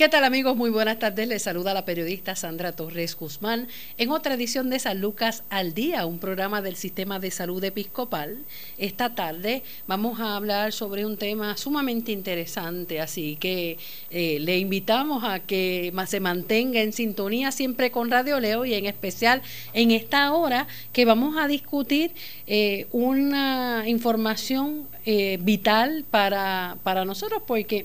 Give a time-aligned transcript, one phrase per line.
[0.00, 0.56] ¿Qué tal amigos?
[0.56, 1.28] Muy buenas tardes.
[1.28, 3.68] Les saluda la periodista Sandra Torres Guzmán
[3.98, 8.38] en otra edición de San Lucas al Día, un programa del Sistema de Salud Episcopal.
[8.78, 13.76] Esta tarde vamos a hablar sobre un tema sumamente interesante, así que
[14.08, 18.86] eh, le invitamos a que se mantenga en sintonía siempre con Radio Leo y en
[18.86, 19.42] especial
[19.74, 22.12] en esta hora que vamos a discutir
[22.46, 27.84] eh, una información eh, vital para, para nosotros porque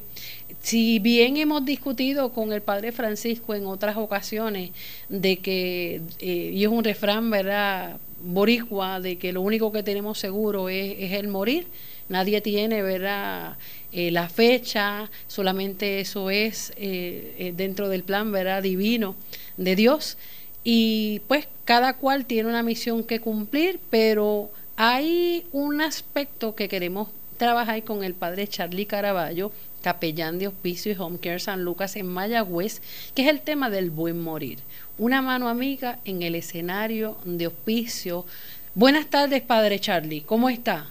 [0.66, 4.72] si bien hemos discutido con el Padre Francisco en otras ocasiones
[5.10, 7.98] de que, eh, y es un refrán, ¿verdad?
[8.24, 11.68] Boricua, de que lo único que tenemos seguro es, el morir.
[12.10, 13.58] Nadie tiene, ¿verdad?
[13.92, 18.64] Eh, la fecha, solamente eso es eh, dentro del plan, ¿verdad?
[18.64, 19.16] Divino
[19.58, 20.18] de Dios.
[20.64, 27.10] Y pues cada cual tiene una misión que cumplir, pero hay un aspecto que queremos
[27.38, 29.52] trabajar con el Padre Charlie Caraballo
[29.86, 32.82] capellán de hospicio y home care San Lucas en Mayagüez,
[33.14, 34.58] que es el tema del buen morir.
[34.98, 38.26] Una mano amiga en el escenario de hospicio.
[38.74, 40.88] Buenas tardes, Padre Charlie, ¿cómo está?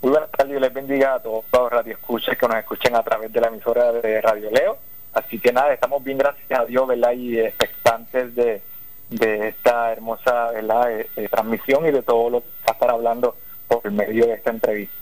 [0.00, 3.38] Muy buenas tardes, les bendiga a todos los radioescuchas que nos escuchen a través de
[3.38, 4.78] la emisora de Radio Leo.
[5.12, 7.12] Así que nada, estamos bien, gracias a Dios, ¿verdad?
[7.12, 8.62] Y expectantes de,
[9.10, 10.52] de esta hermosa.
[10.58, 13.36] Eh, eh, transmisión y de todo lo que va a estar hablando
[13.68, 14.94] por medio de esta entrevista.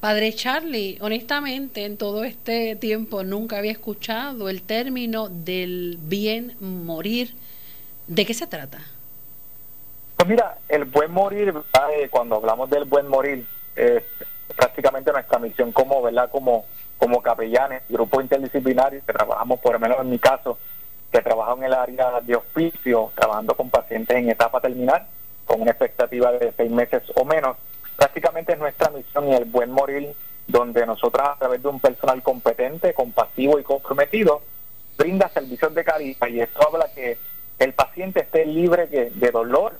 [0.00, 7.34] Padre Charlie, honestamente en todo este tiempo nunca había escuchado el término del bien morir.
[8.06, 8.78] ¿De qué se trata?
[10.16, 11.52] Pues mira, el buen morir,
[11.92, 14.02] eh, cuando hablamos del buen morir, es
[14.56, 16.30] prácticamente nuestra misión como, ¿verdad?
[16.30, 16.64] Como,
[16.96, 20.58] como capellanes, grupo interdisciplinario que trabajamos, por lo menos en mi caso,
[21.12, 25.06] que trabajo en el área de hospicio, trabajando con pacientes en etapa terminal,
[25.44, 27.58] con una expectativa de seis meses o menos
[28.00, 30.14] prácticamente es nuestra misión y el buen morir,
[30.46, 34.40] donde nosotros a través de un personal competente, compasivo y comprometido,
[34.96, 37.18] brinda servicios de calidad y esto habla que
[37.58, 39.78] el paciente esté libre de, dolor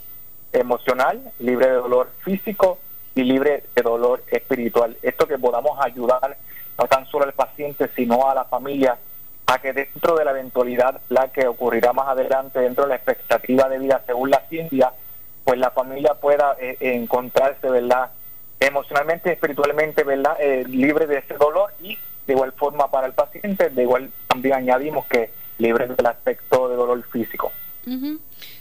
[0.52, 2.78] emocional, libre de dolor físico
[3.14, 4.98] y libre de dolor espiritual.
[5.00, 6.36] Esto que podamos ayudar
[6.78, 8.98] no tan solo al paciente, sino a la familia
[9.46, 13.66] a que dentro de la eventualidad, la que ocurrirá más adelante, dentro de la expectativa
[13.70, 14.92] de vida según la ciencia,
[15.50, 18.10] pues la familia pueda eh, encontrarse, ¿verdad?
[18.60, 20.36] Emocionalmente, espiritualmente, ¿verdad?
[20.38, 24.54] Eh, libre de ese dolor y de igual forma para el paciente, de igual también
[24.54, 27.50] añadimos que libre del aspecto de dolor físico.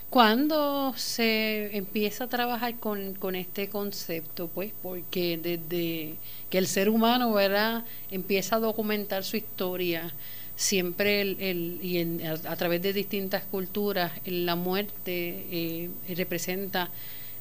[0.09, 4.47] ¿Cuándo se empieza a trabajar con, con este concepto?
[4.47, 6.15] Pues porque desde
[6.49, 10.11] que el ser humano, ¿verdad?, empieza a documentar su historia,
[10.59, 16.89] siempre el, y a, través de distintas culturas la muerte eh, representa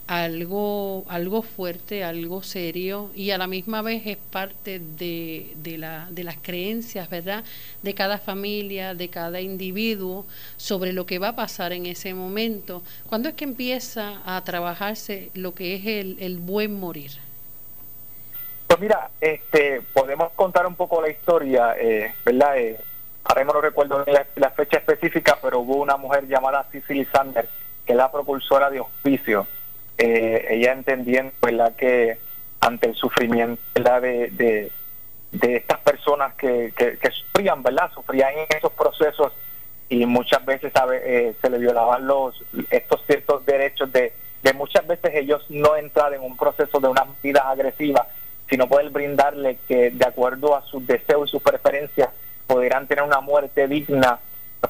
[0.07, 6.07] algo algo fuerte algo serio y a la misma vez es parte de, de, la,
[6.11, 7.43] de las creencias verdad
[7.83, 10.25] de cada familia de cada individuo
[10.57, 12.85] sobre lo que va a pasar en ese momento.
[13.09, 17.11] ¿cuándo es que empieza a trabajarse lo que es el, el buen morir
[18.69, 22.79] pues mira este podemos contar un poco la historia eh, verdad eh,
[23.29, 24.05] ahora mismo no recuerdo
[24.37, 27.49] la, fecha específica, pero hubo una mujer llamada Cicely Sander,
[27.87, 29.47] que es la propulsora de hospicio.
[29.99, 31.33] Eh, ella entendiendo
[31.77, 32.19] que
[32.61, 34.73] ante el sufrimiento De,
[35.31, 37.91] de, estas personas que, que, sufrían, ¿verdad?
[37.93, 39.33] Sufrían en esos procesos
[39.91, 40.73] y muchas veces.
[40.93, 46.15] Eh, se le violaban los estos ciertos derechos de, de muchas veces ellos no entrar
[46.15, 48.07] en un proceso de una vida agresiva,
[48.49, 52.11] sino poder brindarle que de acuerdo a sus deseos y sus preferencias
[52.49, 54.19] podrán tener una muerte digna.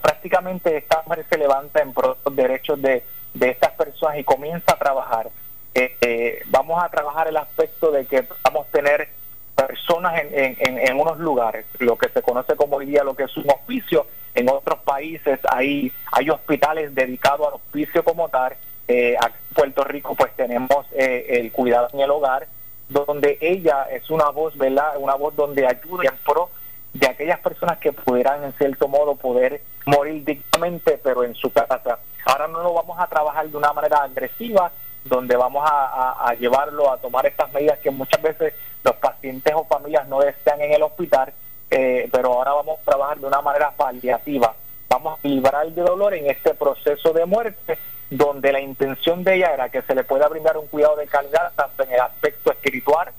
[0.03, 3.03] Prácticamente esta mujer se levanta en pro de los derechos de,
[3.33, 5.31] de estas personas y comienza a trabajar.
[5.75, 9.09] Eh, eh, vamos a trabajar el aspecto de que vamos a tener
[9.55, 13.25] personas en, en, en, unos lugares, lo que se conoce como hoy día lo que
[13.25, 14.07] es un hospicio.
[14.35, 18.57] En otros países hay, hay hospitales dedicados al hospicio como tal.
[18.89, 22.49] Eh, aquí en Puerto Rico pues tenemos el cuidado en el hogar,
[22.89, 24.95] donde ella es una voz, ¿verdad?
[24.99, 26.51] Una voz donde ayuda en pro
[26.99, 31.99] de aquellas personas que pudieran en cierto modo poder morir dignamente pero en su casa.
[32.25, 34.71] Ahora no lo vamos a trabajar de una manera agresiva
[35.05, 38.53] donde vamos a, llevarlo a tomar estas medidas que muchas veces
[38.85, 41.33] los pacientes o familias no desean en el hospital,
[41.71, 44.55] eh, pero ahora vamos a trabajar de una manera paliativa.
[44.89, 47.79] Vamos a librar de dolor en este proceso de muerte
[48.11, 51.53] donde la intención de ella era que se le pueda brindar un cuidado de calidad
[51.55, 53.11] tanto en el aspecto espiritual,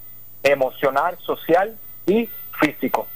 [0.44, 2.30] emocional, social y
[2.60, 3.08] físico.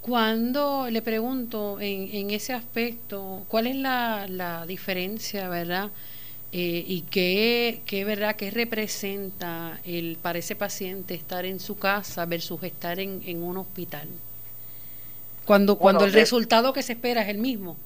[0.00, 5.90] Cuando le pregunto en, en, ese aspecto, ¿cuál es la, la diferencia, verdad?
[6.50, 12.24] Eh, y qué, qué, verdad qué representa el para ese paciente estar en su casa
[12.24, 14.08] versus estar en, en un hospital.
[15.44, 17.76] cuando, cuando el resultado que se espera es el mismo.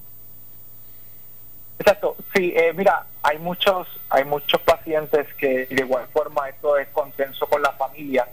[1.80, 6.86] Exacto, sí, eh, mira, hay muchos, hay muchos pacientes que de igual forma esto es
[6.90, 8.28] consenso con la familia.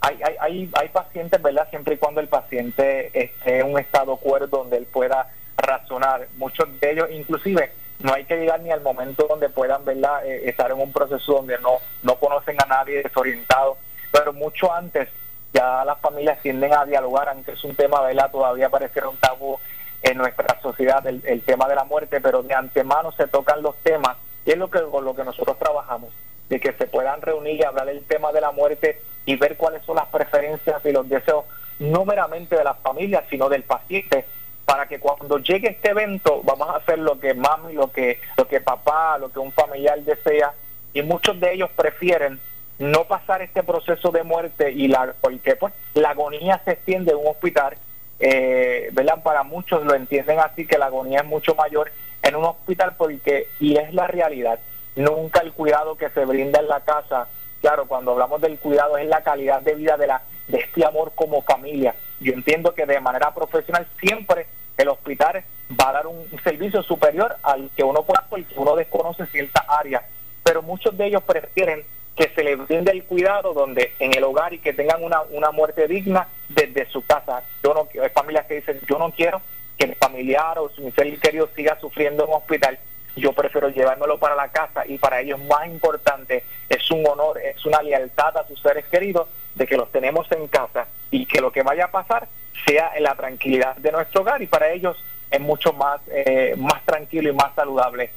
[0.00, 1.68] Hay, hay, hay, hay pacientes, ¿verdad?
[1.70, 6.28] Siempre y cuando el paciente esté en un estado cuerdo donde él pueda razonar.
[6.36, 10.24] Muchos de ellos, inclusive, no hay que llegar ni al momento donde puedan, ¿verdad?
[10.26, 13.76] Eh, estar en un proceso donde no, no conocen a nadie desorientado,
[14.10, 15.08] pero mucho antes
[15.52, 18.30] ya las familias tienden a dialogar, aunque es un tema, ¿verdad?
[18.30, 19.58] Todavía pareciera un tabú
[20.02, 24.16] en nuestra sociedad el, tema de la muerte, pero de antemano se tocan los temas
[24.46, 26.10] y es lo que con lo que nosotros trabajamos,
[26.48, 29.84] de que se puedan reunir y hablar del tema de la muerte y ver cuáles
[29.84, 31.44] son las preferencias y los deseos
[31.78, 34.24] no meramente de las familias, sino del paciente,
[34.64, 38.46] para que cuando llegue este evento vamos a hacer lo que mami, lo que lo
[38.46, 40.52] que papá, lo que un familiar desea
[40.92, 42.38] y muchos de ellos prefieren
[42.78, 47.18] no pasar este proceso de muerte y la porque pues la agonía se extiende en
[47.18, 47.76] un hospital
[48.20, 49.22] eh, ¿verdad?
[49.22, 51.90] Para muchos lo entienden así, que la agonía es mucho mayor
[52.22, 54.60] en un hospital porque, y es la realidad,
[54.94, 57.28] nunca el cuidado que se brinda en la casa,
[57.60, 61.12] claro, cuando hablamos del cuidado es la calidad de vida de, la, de este amor
[61.14, 61.94] como familia.
[62.20, 64.46] Yo entiendo que de manera profesional siempre
[64.76, 65.44] el hospital
[65.78, 70.02] va a dar un, servicio superior al que uno pueda, porque uno desconoce cierta área,
[70.42, 71.84] pero muchos de ellos prefieren
[72.16, 75.52] que se les brinde el cuidado donde en el hogar y que tengan una, una
[75.52, 77.42] muerte digna desde su casa.
[77.62, 79.40] Yo no hay familias que dicen, yo no quiero
[79.78, 82.78] que mi familiar o su ser querido siga sufriendo en un hospital.
[83.16, 86.44] Yo prefiero llevármelo para la casa y para ellos más importante
[86.90, 90.48] es un honor, es una lealtad a sus seres queridos de que los tenemos en
[90.48, 92.28] casa y que lo que vaya a pasar
[92.66, 94.96] sea en la tranquilidad de nuestro hogar y para ellos
[95.30, 98.10] es mucho más, eh, más tranquilo y más saludable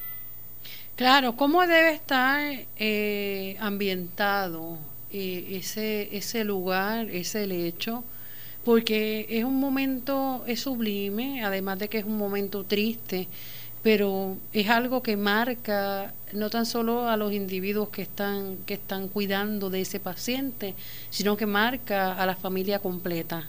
[0.95, 2.39] Claro, ¿cómo debe estar
[2.77, 4.77] eh, ambientado
[5.11, 8.03] eh, ese, ese lugar, ese lecho?
[8.63, 13.27] Porque es un momento, es sublime, además de que es un momento triste,
[13.83, 19.09] pero es algo que marca no tan solo a los individuos que están, que están
[19.09, 20.73] cuidando de ese paciente,
[21.09, 23.43] sino que marca a la familia completa.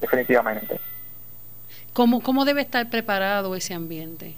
[0.00, 0.78] Definitivamente.
[1.92, 4.34] ¿Cómo, cómo debe estar preparado ese ambiente?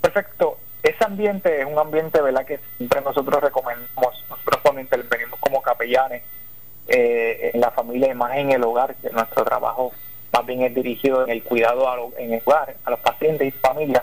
[0.00, 0.58] Perfecto.
[0.82, 2.46] Ese ambiente es un ambiente ¿verdad?
[2.46, 6.22] que siempre nosotros recomendamos, nosotros cuando intervenimos como capellanes
[6.86, 9.92] eh, en la familia y más en el hogar, que nuestro trabajo
[10.34, 13.50] más bien es dirigido en el cuidado a en el hogar, a los pacientes y
[13.52, 14.02] familias,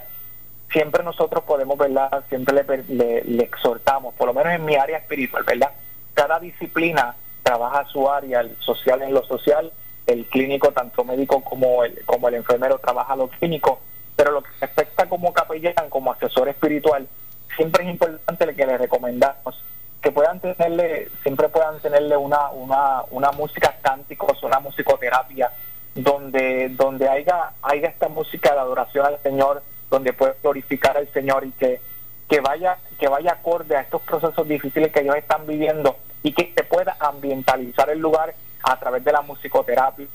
[0.71, 2.23] siempre nosotros podemos, ¿verdad?
[2.29, 5.71] Siempre le, le, exhortamos, por lo menos en mi área espiritual, ¿verdad?
[6.13, 9.71] Cada disciplina trabaja su área, el social en lo social,
[10.07, 13.79] el clínico, tanto médico como el, como el enfermero, trabaja lo clínico
[14.21, 17.07] pero lo que respecta como capellán, como asesor espiritual,
[17.55, 19.63] siempre es importante que le recomendamos
[19.99, 25.51] que puedan tenerle, siempre puedan tenerle una, una, una música cánticos, una musicoterapia,
[25.95, 31.45] donde, donde haya, haya esta música de adoración al Señor, donde pueda glorificar al Señor
[31.45, 31.81] y que,
[32.29, 36.53] que vaya, que vaya acorde a estos procesos difíciles que ellos están viviendo y que
[36.55, 38.33] se pueda ambientalizar el lugar
[38.63, 40.07] a través de la musicoterapia,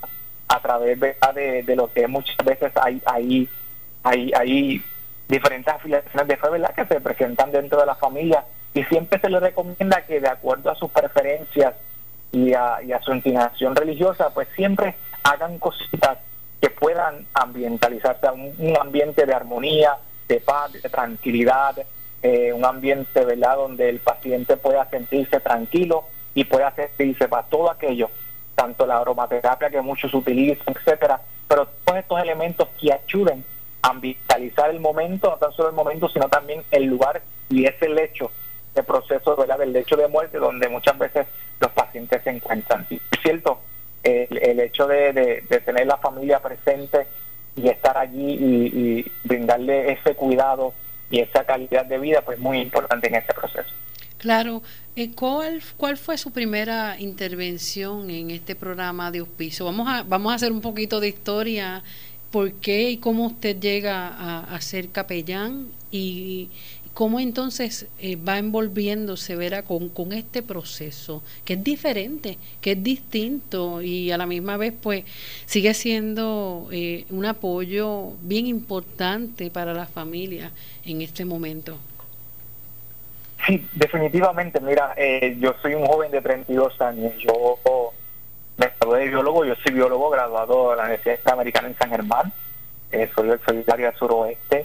[0.49, 3.49] a través de, de, lo que muchas veces hay ahí
[4.05, 4.85] hay, hay
[5.29, 9.29] diferentes afiliaciones de fe, ¿verdad?, que se presentan dentro de la familia y siempre se
[9.29, 11.75] les recomienda que de acuerdo a sus preferencias
[12.33, 14.95] y a, su inclinación religiosa, pues siempre
[15.27, 16.19] hagan cositas
[16.61, 19.97] que puedan ambientalizarse, un, un ambiente de armonía,
[20.29, 21.77] de paz, de tranquilidad,
[22.23, 27.71] eh, un ambiente, ¿verdad?, donde el paciente pueda sentirse tranquilo y pueda sentirse para todo
[27.71, 28.11] aquello,
[28.55, 33.45] tanto la aromaterapia que muchos utilizan, etcétera, pero todos estos elementos que ayuden
[33.83, 38.31] ambientalizar el momento, no tan solo el momento, sino también el lugar y ese lecho
[38.75, 39.59] de proceso ¿verdad?
[39.59, 41.27] del lecho de muerte donde muchas veces
[41.61, 42.87] los pacientes se encuentran.
[43.23, 43.61] Cierto,
[44.07, 47.07] el, hecho de, tener la familia presente
[47.57, 50.75] y estar allí y, brindarle ese cuidado
[51.11, 53.71] y esa calidad de vida, pues muy importante en ese proceso.
[54.19, 54.63] Claro.
[54.97, 59.67] Eh, ¿Cuál, ¿Cuál fue su primera intervención en este programa de hospicio?
[59.67, 61.83] Vamos a, vamos a hacer un poquito de historia
[62.31, 66.51] por qué y cómo usted llega a, ser capellán y
[66.97, 72.83] cómo entonces eh, va envolviéndose Vera con, con este proceso que es diferente, que es
[72.83, 75.05] distinto y a la misma vez pues
[75.45, 80.53] sigue siendo eh, un apoyo bien importante para la familia
[80.87, 81.77] en este momento.
[83.47, 84.59] Sí, definitivamente.
[84.61, 87.13] Mira, eh, yo soy un joven de 32 años.
[87.19, 87.59] Yo
[88.57, 92.33] me gradué de biólogo, yo soy biólogo graduado de la Universidad Americana en San Germán,
[92.91, 94.65] eh, soy del solidario suroeste.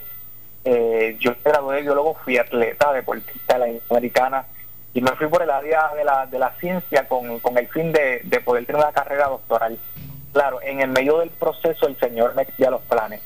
[0.63, 4.46] Eh, yo me gradué de biólogo, fui atleta, deportista de la Americana
[4.94, 7.91] y me fui por el área de la, de la ciencia con, con el fin
[7.91, 9.77] de, poder tener una carrera doctoral.
[10.34, 13.22] claro, en el medio del proceso el Señor me cambia los planes.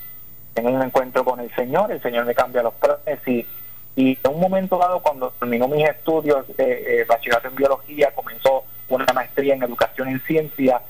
[0.54, 3.46] Tengo un encuentro con el Señor, el Señor me cambia los planes y,
[3.98, 9.06] en un momento dado cuando terminó mis estudios de eh, bachillerato en biología, comenzó una
[9.13, 10.82] maestría en educación en ciencia,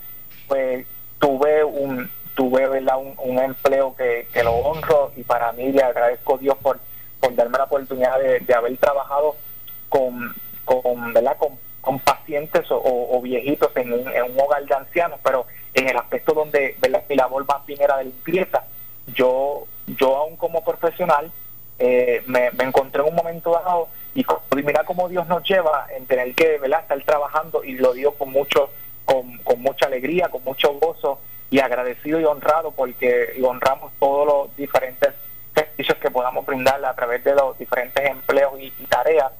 [0.47, 0.85] pues
[1.19, 6.57] tuve un tuve Un, empleo que, lo honro y para mí le agradezco a Dios
[6.61, 6.79] por,
[7.19, 9.35] por darme la oportunidad de, haber trabajado
[9.89, 11.37] con, con, ¿verdad?
[11.37, 16.33] con, pacientes o, viejitos en un, en un hogar de ancianos, pero en el aspecto
[16.33, 16.75] donde
[17.09, 18.63] mi labor más bien era de limpieza.
[19.13, 21.31] Yo, yo aún como profesional,
[21.77, 24.25] eh, me, encontré en un momento dado y,
[24.63, 26.81] mira cómo Dios nos lleva en tener que ¿verdad?
[26.81, 28.69] estar trabajando y lo digo con mucho
[29.03, 31.19] con, con mucha alegría, con mucho gozo
[31.55, 35.13] y agradecido y honrado porque honramos todos los diferentes
[35.53, 39.31] servicios que podamos brindarle a través de los diferentes empleos y tareas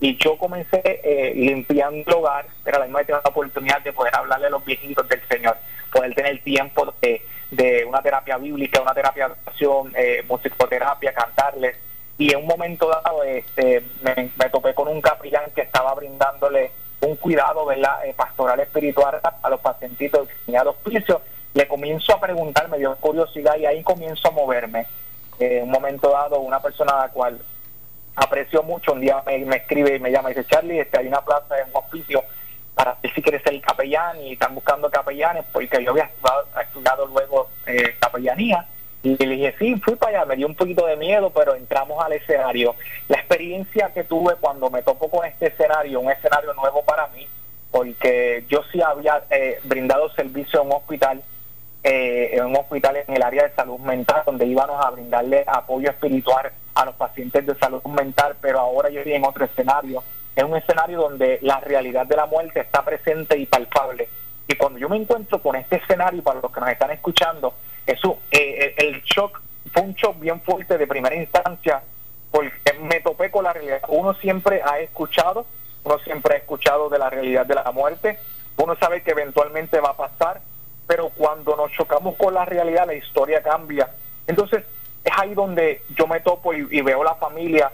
[0.00, 3.92] y yo comencé eh, limpiando el hogar, pero a la misma vez la oportunidad de
[3.92, 5.58] poder hablarle a los viejitos del Señor,
[5.92, 7.20] poder tener tiempo de,
[7.50, 11.76] de una terapia bíblica, una terapia de oración, eh, musicoterapia, cantarles.
[12.16, 16.70] Y en un momento dado este, me, topé con un capellán que estaba brindándole
[17.02, 17.70] un cuidado.
[17.70, 21.20] Eh, pastoral espiritual a los pacientitos que tenía hospicios.
[21.54, 24.86] Le comienzo a preguntar, me dio curiosidad y ahí comienzo a moverme.
[25.38, 27.40] en un momento dado, una persona a la cual
[28.16, 28.92] aprecio mucho.
[28.92, 31.68] Un día me, escribe y me llama y dice, Charlie, este, hay una plaza en
[31.68, 32.22] un hospicio
[32.74, 36.10] para ver si quieres ser capellán y están buscando capellanes porque yo había
[36.62, 38.66] estudiado, luego eh, capellanía.
[39.02, 42.04] Y le dije, sí, fui para allá, me dio un poquito de miedo, pero entramos
[42.04, 42.74] al escenario.
[43.08, 47.26] La experiencia que tuve cuando me tocó con este escenario, un escenario nuevo para mí,
[47.70, 51.22] porque yo sí había eh, brindado servicio en un hospital,
[51.90, 55.88] eh, en un hospital en el área de salud mental, donde íbamos a brindarle apoyo
[55.88, 60.04] espiritual a los pacientes de salud mental, pero ahora yo estoy en otro escenario.
[60.36, 64.06] Es un escenario donde la realidad de la muerte está presente y palpable.
[64.46, 67.54] Y cuando yo me encuentro con este escenario, para los que nos están escuchando,
[67.86, 69.40] eso, eh, el shock
[69.72, 71.82] fue un shock bien fuerte de primera instancia,
[72.30, 72.52] porque
[72.82, 73.80] me topé con la realidad.
[73.88, 75.46] Uno siempre ha escuchado,
[75.84, 78.18] uno siempre ha escuchado de la realidad de la muerte,
[78.58, 80.42] uno sabe que eventualmente va a pasar,
[80.88, 83.90] pero cuando nos chocamos con la realidad, la historia cambia.
[84.26, 84.64] Entonces,
[85.04, 87.70] es ahí donde yo me topo y, veo la familia,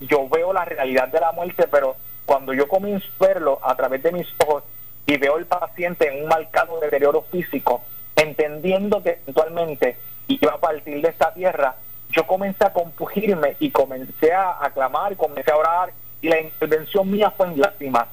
[0.00, 1.96] yo veo la realidad de la muerte, pero
[2.26, 4.64] cuando yo comienzo a verlo a través de mis ojos
[5.06, 7.82] y veo el paciente en un marcado deterioro físico,
[8.14, 9.96] entendiendo que eventualmente
[10.28, 11.74] iba a partir de esta tierra,
[12.10, 17.30] yo comencé a compugirme y comencé a aclamar, comencé a orar y la intervención mía
[17.30, 18.08] fue en lágrimas.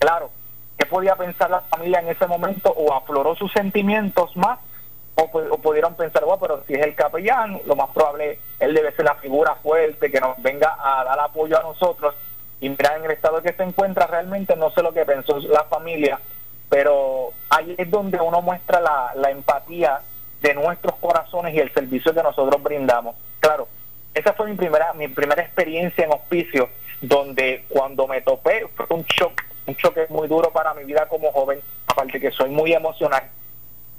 [0.00, 0.30] Claro,
[0.80, 2.70] ¿qué podía pensar la familia en ese momento?
[2.70, 4.58] O afloró sus sentimientos más
[5.14, 9.04] o, pudieron pensar, bueno, pero si es el capellán, lo más probable él debe ser
[9.04, 12.14] la figura fuerte que nos venga a dar apoyo a nosotros.
[12.62, 15.64] Y mira, en el estado que se encuentra, realmente no sé lo que pensó la
[15.64, 16.18] familia,
[16.70, 20.00] pero ahí es donde uno muestra la, la empatía
[20.40, 23.16] de nuestros corazones y el servicio que nosotros brindamos.
[23.40, 23.68] Claro,
[24.14, 26.70] esa fue mi primera, mi primera experiencia en hospicio,
[27.02, 31.32] donde cuando me topé fue un shock, un choque muy duro para mi vida como
[31.32, 33.22] joven, aparte que soy muy emocional,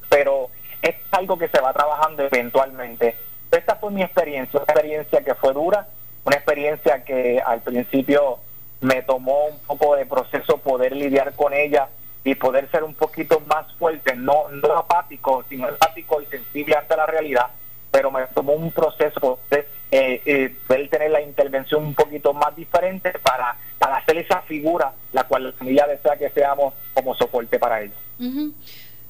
[0.10, 0.50] pero
[0.82, 3.16] es algo que se va trabajando eventualmente.
[3.50, 5.88] Esta fue mi experiencia, una experiencia que fue dura,
[6.26, 8.40] una experiencia que al principio
[8.82, 11.88] me tomó un poco de proceso poder lidiar con ella
[12.24, 16.98] y poder ser un poquito más fuerte, no, no apático, sino empático y sensible ante
[16.98, 17.48] la realidad,
[17.92, 23.12] pero me tomó un proceso de eh, eh, tener la intervención un poquito más diferente
[23.20, 27.82] para, para hacer esa figura la cual la familia desea que seamos como soporte para
[27.82, 27.98] ellos.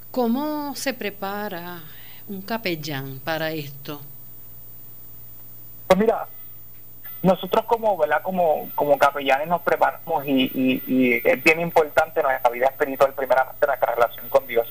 [0.09, 1.81] ¿Cómo se prepara
[2.27, 4.01] un capellán para esto?
[5.87, 6.27] Pues mira,
[7.21, 8.21] nosotros como, ¿verdad?
[8.23, 14.29] como, como capellanes nos preparamos y, es bien importante nuestra vida espiritual, primeramente nuestra relación
[14.29, 14.67] con Dios.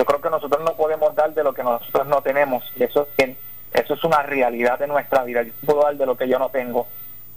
[0.00, 3.36] Yo creo que nosotros no podemos dar de lo que nosotros no tenemos, eso es,
[3.74, 5.42] eso es una realidad de nuestra vida.
[5.42, 6.88] Yo puedo dar de lo que yo no tengo.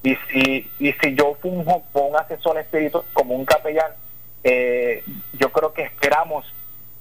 [0.01, 3.91] Y si, y si yo funjo como un asesor espiritual, como un capellán,
[4.45, 5.03] eh,
[5.33, 6.45] yo creo que esperamos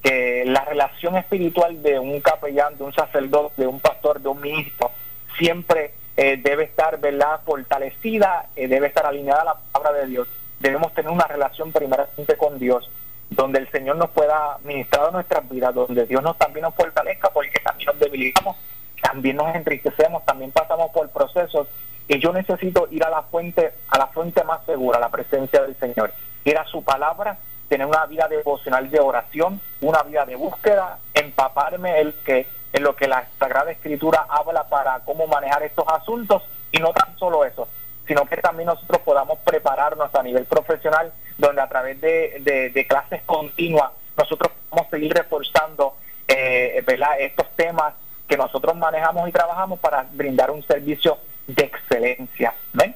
[0.02, 4.40] que la relación espiritual de un capellán, de un sacerdote, de un pastor, de un
[4.40, 4.90] ministro,
[5.38, 7.40] siempre eh, debe estar ¿verdad?
[7.44, 10.26] fortalecida, eh, debe estar alineada a la palabra de Dios.
[10.58, 12.90] Debemos tener una relación primeramente con Dios,
[13.34, 17.58] donde el Señor nos pueda ministrar nuestras vidas, donde Dios nos también nos fortalezca, porque
[17.60, 18.56] también nos debilitamos,
[19.00, 21.68] también nos enriquecemos, también pasamos por procesos.
[22.08, 25.62] Y yo necesito ir a la fuente, a la fuente más segura, a la presencia
[25.62, 26.12] del Señor,
[26.44, 27.38] ir a su palabra
[27.72, 32.94] tener una vida devocional de oración, una vida de búsqueda, empaparme el que en lo
[32.94, 37.66] que la Sagrada Escritura habla para cómo manejar estos asuntos y no tan solo eso,
[38.06, 43.92] sino que también nosotros podamos prepararnos a nivel profesional, donde a través de, clases continuas
[44.16, 45.94] nosotros podemos seguir reforzando
[46.28, 46.84] eh,
[47.20, 47.94] estos temas
[48.28, 52.54] que nosotros manejamos y trabajamos para brindar un servicio de excelencia.
[52.72, 52.94] ¿ven?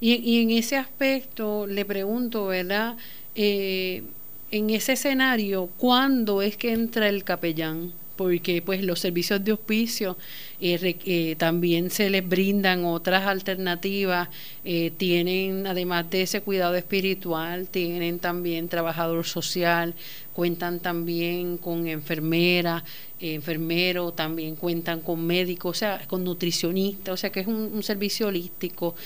[0.00, 2.96] y, y, en ese aspecto le pregunto, ¿verdad?
[3.34, 4.02] Eh,
[4.50, 7.92] en ese escenario, ¿cuándo es que entra el capellán?
[8.20, 10.18] Porque pues los servicios de hospicio
[10.60, 14.28] eh, eh, también se les brindan otras alternativas,
[14.62, 19.94] eh, tienen además de ese cuidado espiritual, tienen también trabajador social,
[20.34, 22.84] cuentan también con enfermera,
[23.20, 28.26] enfermero, también cuentan con médicos, o sea, con nutricionista, o sea que es un, servicio
[28.26, 28.96] holístico.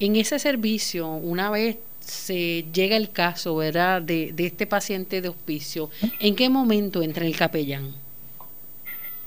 [0.00, 5.28] En ese servicio, una vez se llega el caso, ¿verdad?, de, de este paciente de
[5.28, 8.02] hospicio, ¿en qué momento entra el capellán?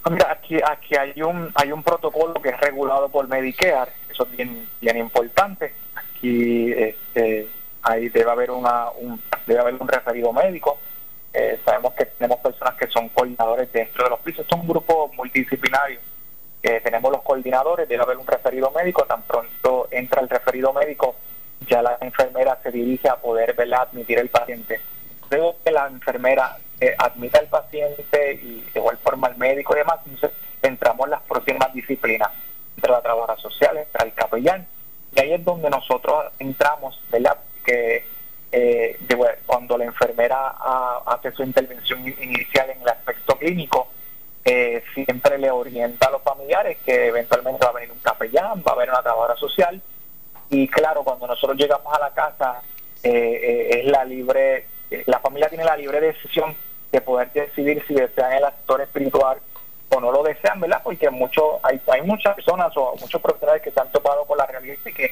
[0.10, 4.32] Mira, aquí, aquí hay un hay un protocolo que es regulado por Medicare, eso es
[4.32, 5.74] bien, bien importante.
[5.96, 7.48] Aquí este,
[7.82, 10.80] ahí debe haber una un, debe haber un referido médico.
[11.34, 14.42] Eh, sabemos que tenemos personas que son coordinadores dentro de los pisos.
[14.42, 16.00] Esto es un grupo multidisciplinario.
[16.62, 19.04] que tenemos los coordinadores, debe haber un referido médico.
[19.06, 21.16] Tan pronto entra el referido médico,
[21.68, 24.82] ya la enfermera se dirige a poder verla admitir el paciente.
[25.30, 29.80] Luego que la enfermera eh, admita al paciente y de igual forma al médico y
[29.80, 30.32] demás, entonces
[30.62, 32.30] entramos en las próximas disciplinas,
[32.76, 34.68] entre la trabajadora social, entre el capellán,
[35.16, 37.36] y ahí es donde nosotros entramos, ¿verdad?
[37.66, 38.06] Que
[38.52, 39.00] eh,
[39.48, 40.54] cuando la enfermera
[41.08, 43.88] hace su intervención inicial en el aspecto clínico,
[44.46, 48.74] eh, siempre le orienta a los familiares que eventualmente va a venir un capellán, va
[48.74, 49.82] a haber una trabajadora social,
[50.52, 52.62] y claro, cuando nosotros llegamos a la casa,
[53.02, 54.68] es la libre,
[55.08, 56.56] la familia tiene la libre decisión
[56.92, 59.38] de poder decidir si desean el actor espiritual
[59.90, 60.82] o no lo desean, ¿verdad?
[60.84, 64.46] Porque mucho, hay, hay muchas personas o muchos profesionales que se han topado con la
[64.46, 65.12] realidad y que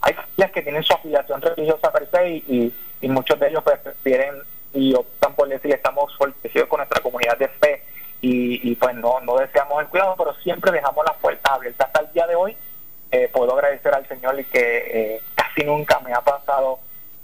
[0.00, 3.78] hay familias que tienen su afiliación religiosa per se y, y, muchos de ellos pues,
[3.78, 4.36] prefieren
[4.74, 7.82] y optan por decir estamos fortalecidos con nuestra comunidad de fe
[8.20, 12.00] y, y, pues no, no deseamos el cuidado, pero siempre dejamos las puertas abiertas hasta
[12.00, 12.56] el día de hoy.
[13.10, 16.78] Eh, puedo agradecer al Señor y que eh, casi nunca me ha pasado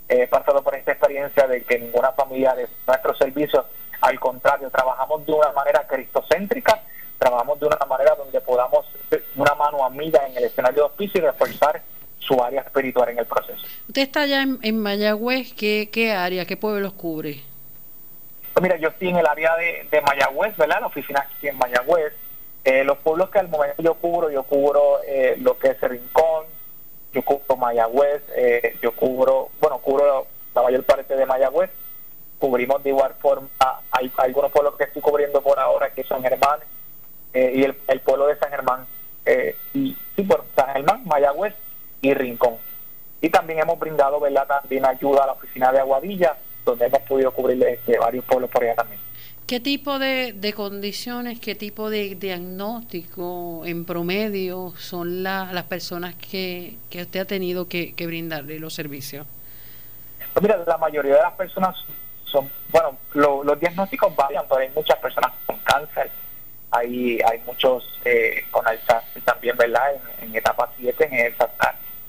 [0.08, 3.66] he pasado por esta experiencia de que ninguna familia de nuestros servicios
[4.00, 6.82] al contrario, trabajamos de una manera cristocéntrica,
[7.18, 8.86] trabajamos de una manera donde podamos
[9.36, 11.82] una mano amiga en el escenario de hospicio y reforzar
[12.18, 13.60] su área espiritual en el proceso.
[13.88, 17.42] Usted está allá en, Mayagüez, ¿qué, ¿qué área, qué pueblos cubre?
[18.52, 20.80] Pues mira, yo estoy en el área de, Mayagüez, ¿verdad?
[20.80, 22.12] La oficina aquí en Mayagüez.
[22.64, 26.44] Eh, los pueblos que al momento yo cubro, yo cubro eh, lo que es Rincón,
[27.14, 31.70] yo cubro Mayagüez, eh, yo cubro, bueno, cubro la mayor parte de Mayagüez,
[32.38, 33.48] cubrimos de igual forma,
[33.90, 36.60] hay, algunos pueblos que estoy cubriendo por ahora que son Germán
[37.34, 38.86] eh, y el, pueblo de San Germán,
[39.26, 41.54] eh, y sí, por San Germán, Mayagüez
[42.00, 42.54] y Rincón.
[43.20, 44.46] Y también hemos brindado ¿verdad?
[44.46, 48.62] también ayuda a la oficina de Aguadilla, donde hemos podido cubrir este, varios pueblos por
[48.62, 49.00] allá también.
[49.46, 56.76] ¿Qué tipo de, de condiciones, qué tipo de diagnóstico en promedio son las personas que,
[56.90, 59.26] que usted ha tenido que, que brindarle los servicios?
[60.34, 61.76] Pues mira, la mayoría de las personas
[62.30, 66.10] son, bueno, los diagnósticos varian, pero hay muchas personas con cáncer,
[66.70, 69.92] hay, hay muchos eh, con Alzheimer también, ¿verdad?
[70.20, 71.50] En, etapa 7, en esa,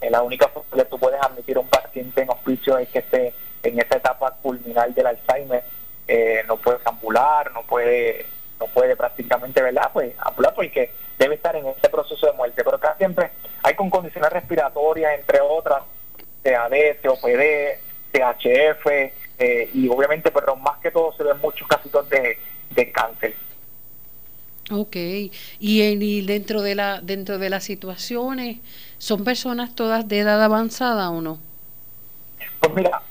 [0.02, 3.00] en la única forma que tú puedes admitir a un paciente en hospicio es que
[3.00, 5.64] esté en esa etapa culminal del Alzheimer,
[6.08, 8.26] eh, no puede ambular, no puede
[8.60, 9.90] no puede prácticamente, ¿verdad?
[9.94, 13.32] Pues ambular porque debe estar en ese proceso de muerte, pero acá siempre
[13.64, 15.84] hay con condiciones respiratorias, entre otras,
[16.44, 17.80] CAD, COPD,
[18.12, 18.86] CHF,
[19.40, 22.38] eh, y obviamente, pero más que todo se ven muchos casos de,
[22.72, 23.36] de cáncer.
[24.72, 24.96] Ok,
[25.60, 28.58] y, en, dentro de la dentro de las situaciones,
[29.00, 31.40] ¿son personas todas de edad avanzada o no?
[32.60, 33.02] Pues mira,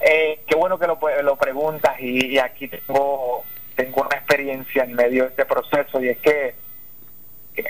[0.00, 3.44] eh, qué bueno que lo, lo preguntas y, aquí tengo
[3.76, 6.54] tengo una experiencia en medio de este proceso y es que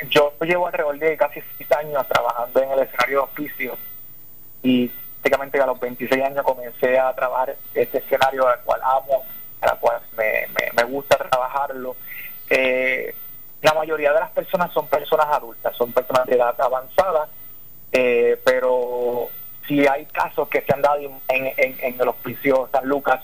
[0.09, 3.79] yo llevo alrededor de casi seis años trabajando en el escenario de oficio
[4.63, 9.25] y prácticamente a los 26 años comencé a trabajar este escenario al cual amo,
[9.61, 11.95] al cual me, me, gusta trabajarlo.
[12.49, 13.15] Eh,
[13.61, 17.29] la mayoría de las personas son personas adultas, son personas de edad avanzada,
[17.93, 19.29] eh, pero
[19.69, 23.21] si hay casos que se han dado en, en, el hospicio San Lucas,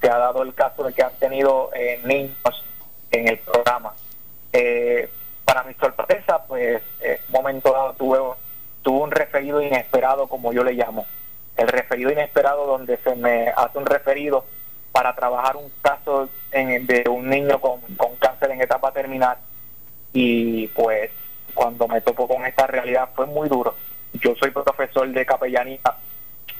[0.00, 2.64] se ha dado el caso de que han tenido eh, niños
[3.12, 3.94] en el programa.
[5.44, 8.18] para mi sorpresa, pues en un momento dado tuve,
[8.82, 11.06] tuve un referido inesperado, como yo le llamo
[12.12, 14.44] inesperado donde se me hace un referido
[14.92, 17.80] para trabajar un caso en, de un niño con,
[18.18, 19.36] cáncer en etapa terminal
[20.12, 21.10] y pues
[21.54, 23.74] cuando me topo con esta realidad fue muy duro.
[24.14, 25.80] Yo soy profesor de capellanía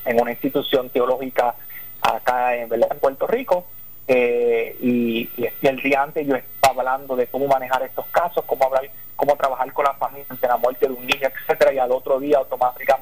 [0.04, 1.54] en una institución teológica
[2.00, 3.66] acá en, en Puerto Rico
[4.10, 5.28] eh, y,
[5.62, 9.70] el día antes yo estaba hablando de cómo manejar estos casos, cómo hablar, cómo trabajar
[9.74, 12.97] con la familia ante la muerte de un niño, etcétera, y al otro día automáticamente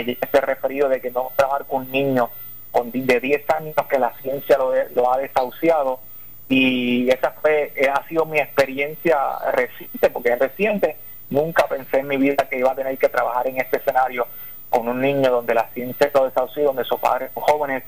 [0.00, 2.30] ese referido de que no trabajar con un niño
[2.70, 6.00] con, de 10 años que la ciencia lo, lo ha desahuciado
[6.48, 9.16] y esa fue eh, ha sido mi experiencia
[9.52, 10.96] reciente porque es reciente
[11.30, 14.26] nunca pensé en mi vida que iba a tener que trabajar en este escenario
[14.68, 17.82] con un niño donde la ciencia lo desahució donde sus padres son jóvenes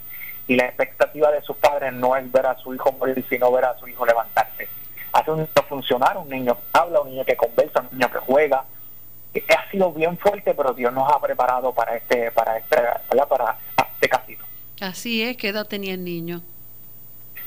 [0.48, 3.64] y la expectativa de sus padres no es ver a su hijo morir, sino ver
[3.64, 4.68] a su hijo levantarse.
[5.12, 8.18] Hace un niño funcionar, un niño que habla, un niño que conversa, un niño que
[8.18, 8.64] juega.
[9.48, 12.76] Ha sido bien fuerte, pero Dios nos ha preparado para este, para este,
[13.28, 13.58] para
[13.92, 14.44] este casito.
[14.80, 16.42] Así es, ¿qué edad tenía el niño?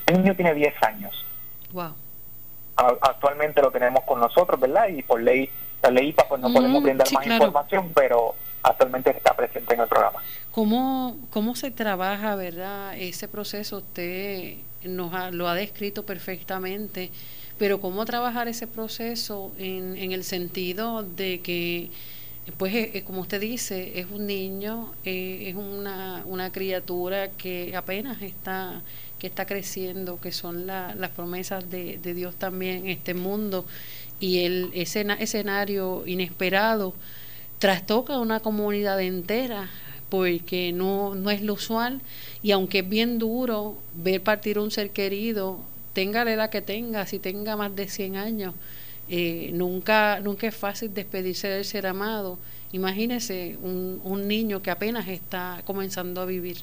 [0.06, 1.26] El niño tiene 10 años.
[1.72, 1.94] Wow.
[2.76, 4.88] Actualmente lo tenemos con nosotros, ¿verdad?
[4.88, 5.50] Y por ley,
[5.82, 10.22] la ley pues no podemos brindar más información, pero actualmente está presente en el programa.
[10.50, 12.96] ¿Cómo, cómo se trabaja, verdad?
[12.96, 17.10] Ese proceso usted nos lo ha descrito perfectamente,
[17.58, 21.90] pero ¿cómo trabajar ese proceso en, en el sentido de que,
[22.58, 27.74] pues, eh, eh, como usted dice, es un niño, eh, es una, una criatura que
[27.76, 28.82] apenas está
[29.18, 33.64] que está creciendo, que son las promesas de, de Dios también en este mundo
[34.20, 36.94] y el ese escenario inesperado
[37.58, 39.70] trastoca una comunidad entera
[40.08, 42.00] porque no, no es lo usual.
[42.42, 45.60] Y aunque es bien duro ver partir un ser querido,
[45.96, 48.54] tenga la edad que tenga, si tenga más de 100 años,
[49.08, 52.38] eh, nunca, nunca es fácil despedirse del ser amado.
[52.72, 56.58] Imagínese un, un niño que apenas está comenzando a vivir.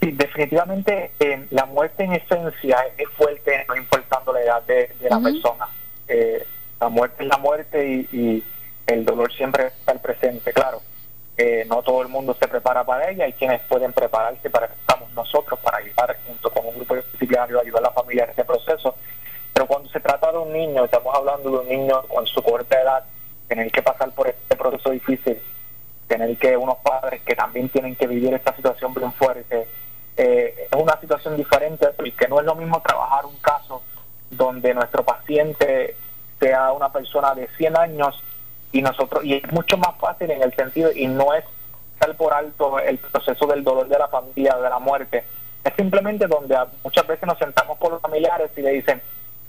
[0.00, 5.20] Sí, definitivamente eh, la muerte en esencia es fuerte, no importando la edad de, la
[5.20, 5.68] persona.
[6.08, 6.44] Eh,
[6.80, 8.42] la muerte es la muerte y
[8.88, 10.82] el dolor siempre está presente, claro.
[11.40, 14.74] Eh, no todo el mundo se prepara para ella, hay quienes pueden prepararse para que
[14.74, 18.44] estamos nosotros, para ayudar junto con un grupo disciplinario, ayudar a la familia en ese
[18.44, 18.96] proceso.
[19.52, 22.80] Pero cuando se trata de un niño, estamos hablando de un niño con su corta
[22.80, 23.04] edad,
[23.46, 25.40] tener que pasar por este proceso difícil,
[26.08, 29.68] tener que unos padres que también tienen que vivir esta situación bien fuerte,
[30.16, 33.84] eh, es una situación diferente, porque no es lo mismo trabajar un caso
[34.28, 35.94] donde nuestro paciente
[36.40, 38.24] sea una persona de 100 años
[38.72, 41.44] y nosotros y es mucho más fácil en el sentido y no es
[41.94, 45.24] estar por alto el proceso del dolor de la familia de la muerte.
[45.64, 49.02] Es simplemente donde muchas veces nos sentamos con los familiares y le dicen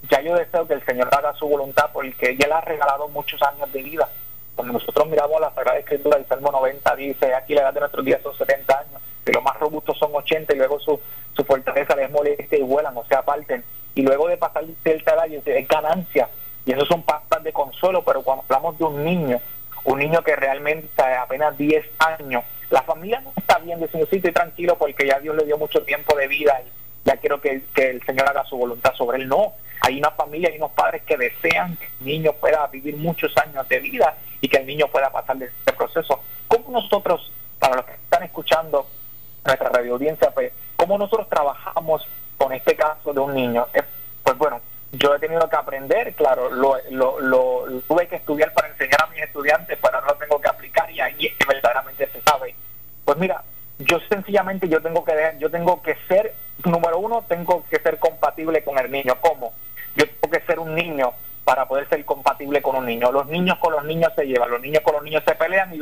[0.10, 3.41] ya yo deseo que el Señor haga su voluntad porque ya le ha regalado muchos
[3.43, 4.10] años de vida
[4.55, 8.05] cuando nosotros miramos la Sagrada Escritura el Salmo 90 dice aquí la edad de nuestros
[8.05, 10.99] días son 70 años que los más robustos son 80 y luego su,
[11.36, 15.25] su fortaleza les molesta y vuelan o sea parten y luego de pasar cierta edad
[15.27, 16.29] es ganancia
[16.69, 19.41] y eso son pastas de consuelo, pero cuando hablamos de un niño,
[19.86, 24.32] un niño que realmente apenas 10 años, la familia no está bien, dice, sí, estoy
[24.32, 28.05] tranquilo porque ya Dios le dio mucho tiempo de vida y ya quiero que, el
[28.05, 29.27] Señor haga su voluntad sobre él.
[29.27, 33.36] No, hay una familia y unos padres que desean que el niño pueda vivir muchos
[33.38, 36.21] años de vida y que el niño pueda pasar de este proceso.
[36.47, 38.86] ¿Cómo nosotros, para los que están escuchando
[39.43, 43.65] nuestra radio audiencia, pues, cómo nosotros trabajamos con este caso de un niño?
[44.23, 49.04] Pues bueno, yo he tenido que aprender, claro, lo, lo, tuve que estudiar para enseñar
[49.04, 52.21] a mis estudiantes, pero ahora lo tengo que aplicar y ahí es que verdaderamente se
[52.21, 52.56] sabe.
[53.06, 53.43] Pues mira,
[53.78, 56.34] yo sencillamente yo tengo que yo tengo que ser
[56.65, 59.15] número uno, tengo que ser compatible con el niño.
[59.21, 59.54] ¿Cómo?
[59.95, 63.12] Yo tengo que ser un niño para poder ser compatible con un niño.
[63.12, 65.82] Los niños con los niños se llevan, los niños con los niños se pelean y,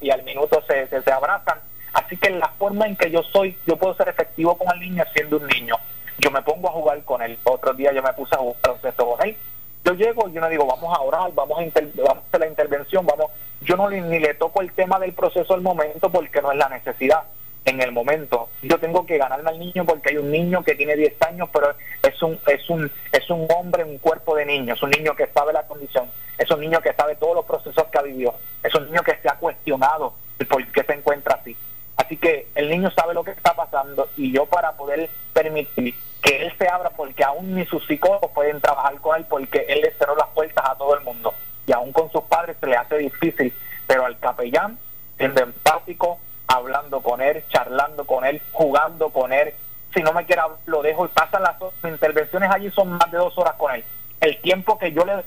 [0.00, 1.58] y, al minuto se, se, se abrazan.
[1.94, 5.04] Así que la forma en que yo soy, yo puedo ser efectivo con el niño
[5.14, 5.76] siendo un niño
[6.22, 7.36] yo me pongo a jugar con él.
[7.44, 9.36] Otro día yo me puse a jugar baloncesto con él.
[9.84, 12.46] Yo llego y yo no digo, vamos a orar, vamos a, vamos a hacer la
[12.46, 13.26] intervención, vamos.
[13.62, 16.68] Yo no ni le toco el tema del proceso al momento porque no es la
[16.68, 17.24] necesidad
[17.64, 18.48] en el momento.
[18.62, 21.74] Yo tengo que ganarme al niño porque hay un niño que tiene 10 años, pero
[22.02, 25.26] es un es un es un hombre un cuerpo de niño, es un niño que
[25.28, 26.08] sabe la condición,
[26.38, 29.16] es un niño que sabe todos los procesos que ha vivido, es un niño que
[29.16, 30.14] se ha cuestionado
[30.48, 31.56] por qué se encuentra así.
[31.96, 36.46] Así que el niño sabe lo que está pasando y yo para poder permitir que
[36.46, 39.92] él se abra porque aún ni sus psicólogos pueden trabajar con él porque él le
[39.94, 41.34] cerró las puertas a todo el mundo.
[41.66, 43.52] Y aún con sus padres se le hace difícil,
[43.86, 44.78] pero al capellán
[45.16, 49.54] siendo empático, hablando con él, charlando con él, jugando con él,
[49.94, 53.36] si no me quiere lo dejo y pasan las intervenciones allí son más de dos
[53.36, 53.84] horas con él.
[54.20, 55.24] El tiempo que yo le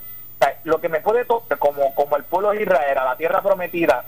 [0.63, 4.05] lo que me puede tocar como como el pueblo de Israel a la tierra prometida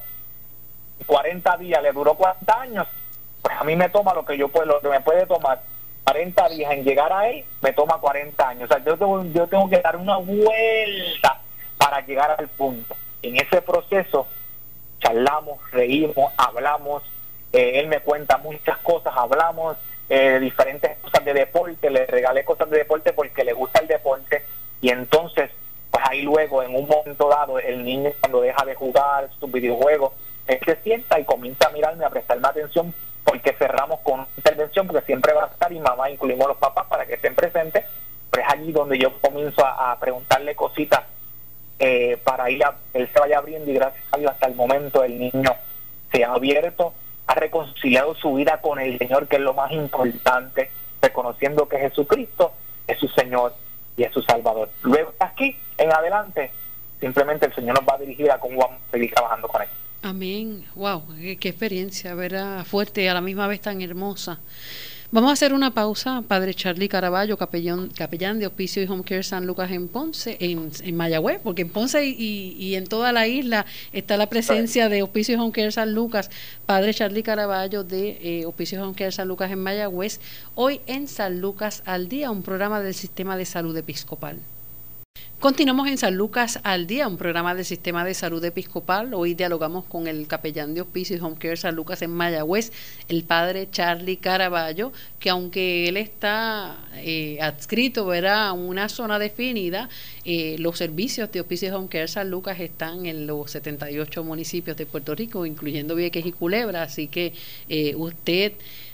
[1.05, 2.87] 40 días le duró 40 años,
[3.41, 5.61] pues a mí me toma lo que yo puedo, lo que me puede tomar
[6.07, 8.63] 40 días en llegar a él, me toma 40 años.
[8.63, 11.41] O sea, yo tengo, yo tengo que dar una vuelta
[11.77, 12.95] para llegar al punto.
[13.21, 14.25] En ese proceso
[14.99, 17.03] charlamos, reímos, hablamos,
[17.51, 19.75] eh, él me cuenta muchas cosas, hablamos,
[20.07, 24.45] eh, diferentes cosas de deporte, le regalé cosas de deporte porque le gusta el deporte
[24.79, 25.51] y entonces
[25.91, 30.13] pues ahí luego en un momento dado el niño cuando deja de jugar sus videojuegos,
[30.47, 32.93] él se sienta y comienza a mirarme, a prestarme atención
[33.27, 37.05] porque cerramos con intervención porque siempre va a estar y mamá, incluimos los papás para
[37.05, 37.83] que estén presentes,
[38.31, 41.01] pero es allí donde yo comienzo a, preguntarle cositas
[41.77, 45.03] eh, para ir a, él se vaya abriendo y gracias a Dios hasta el momento
[45.03, 45.51] el niño
[46.09, 46.93] se ha abierto,
[47.27, 52.53] ha reconciliado su vida con el Señor, que es lo más importante, reconociendo que Jesucristo
[52.87, 53.55] es su Señor
[53.97, 54.69] y es su Salvador.
[54.83, 56.53] Luego aquí en adelante,
[57.01, 59.67] simplemente el Señor nos va a dirigir a cómo vamos a seguir trabajando con él.
[60.01, 60.63] Amén.
[60.75, 61.03] Wow,
[61.39, 62.65] qué, experiencia, ¿verdad?
[62.65, 64.39] Fuerte y a la misma vez tan hermosa.
[65.09, 66.21] Vamos a hacer una pausa.
[66.27, 70.69] Padre Charlie Caraballo, capellán, capellán de Hospicio y Home Care San Lucas en Ponce, en,
[70.83, 75.01] en Mayagüez, porque en Ponce y, y, en toda la isla está la presencia de
[75.01, 76.29] Hospicio y Home Care San Lucas.
[76.65, 80.19] Padre Charlie Caraballo de eh, Hospicio y Home Care San Lucas en Mayagüez,
[80.55, 84.37] hoy en San Lucas al Día, un programa del Sistema de Salud Episcopal.
[85.47, 89.13] Continuamos en San Lucas al Día, un programa del Sistema de Salud Episcopal.
[89.13, 92.73] Hoy dialogamos con el capellán de Hospicio y Home Care San Lucas en Mayagüez,
[93.07, 99.87] el padre Charlie Caraballo, que aunque él está eh, adscrito a una zona definida,
[100.25, 104.75] eh, los servicios de Hospicio y Home Care San Lucas están en los 78 municipios
[104.75, 107.31] de Puerto Rico, incluyendo Vieques y Culebra, así que
[107.69, 108.51] eh, usted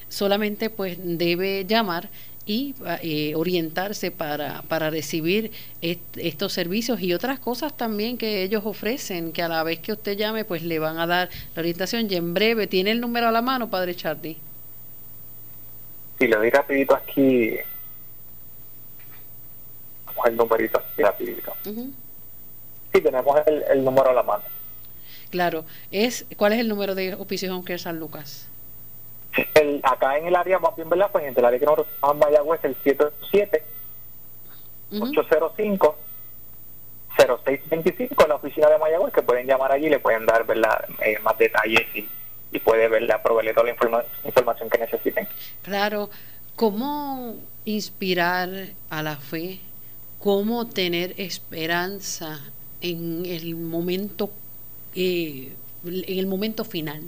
[0.07, 2.09] solamente pues debe llamar
[2.45, 5.51] y eh, orientarse para, para recibir
[5.81, 10.17] estos servicios y otras cosas también que ellos ofrecen, que a la vez que usted
[10.17, 13.31] llame, pues le van a dar la orientación y en breve, ¿tiene el número a
[13.31, 14.37] la mano, Padre Charlie?
[16.19, 17.55] Sí, le doy rapidito aquí.
[20.05, 21.53] Vamos el numerito aquí rapidito.
[21.63, 24.43] Sí, tenemos el, el número a la mano.
[25.31, 28.47] Claro, es ¿cuál es el número de Oficio Home Care San Lucas?
[29.55, 31.09] El, acá en el área más bien, ¿verdad?
[31.11, 33.63] Pues en el área que nosotros estamos en Mayagüez, el 77
[34.99, 35.97] 805
[37.17, 40.85] 0625 en la oficina de Mayagüez, que pueden llamar allí y le pueden dar ¿verdad?
[41.03, 42.07] Eh, más detalles y,
[42.51, 43.21] y puede ¿verdad?
[43.21, 45.27] proveerle toda la información que necesiten.
[45.61, 46.09] Claro,
[46.55, 48.49] ¿cómo inspirar
[48.89, 49.59] a la fe?
[50.19, 52.39] ¿Cómo tener esperanza
[52.81, 54.31] en el momento,
[54.95, 55.53] eh,
[55.85, 57.03] en el momento final?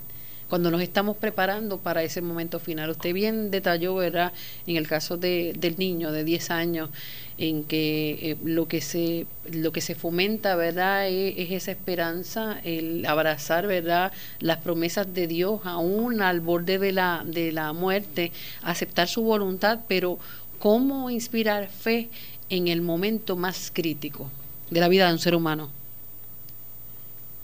[0.50, 2.90] Cuando nos estamos preparando para ese momento final.
[2.90, 4.32] Usted bien detalló, ¿verdad?,
[4.68, 6.90] en el caso de, del niño de 10 años,
[7.38, 13.06] en que eh, lo que se lo que se fomenta verdad es, esa esperanza el
[13.06, 18.32] abrazar verdad las promesas de Dios aún al borde de la de la muerte
[18.62, 20.18] aceptar su voluntad pero
[20.60, 22.10] cómo inspirar fe
[22.50, 24.30] en el momento más crítico
[24.70, 25.70] de la vida de un ser humano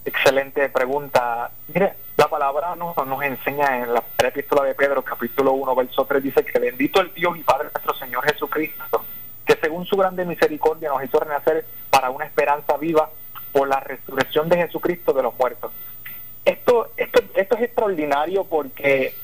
[0.05, 5.73] excelente pregunta mire la palabra nos, nos enseña en la epístola de Pedro, capítulo 1,
[5.73, 9.03] verso 3, dice que bendito el Dios y Padre nuestro Señor Jesucristo,
[9.43, 13.09] que según su grande misericordia nos hizo renacer para una esperanza viva
[13.51, 15.71] por la resurrección de Jesucristo de los muertos.
[16.45, 19.15] Esto, esto, esto es extraordinario porque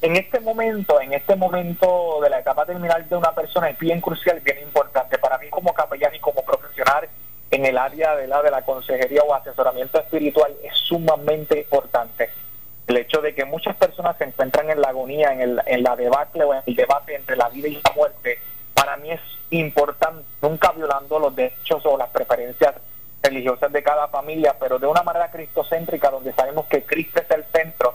[0.00, 4.00] en este momento, en este momento de la etapa terminal de una persona es bien
[4.00, 7.06] crucial, bien importante para mí como capellán y como profesional
[7.50, 12.30] en el área de la, consejería o asesoramiento espiritual es sumamente importante.
[12.86, 16.44] El hecho de que muchas personas se encuentran en la agonía, en, el, en debacle
[16.44, 18.38] o en el debate entre la vida y la muerte,
[18.74, 22.74] para mí es importante, nunca violando los derechos o las preferencias
[23.22, 27.44] religiosas de cada familia, pero de una manera cristocéntrica, donde sabemos que Cristo es el
[27.52, 27.94] centro,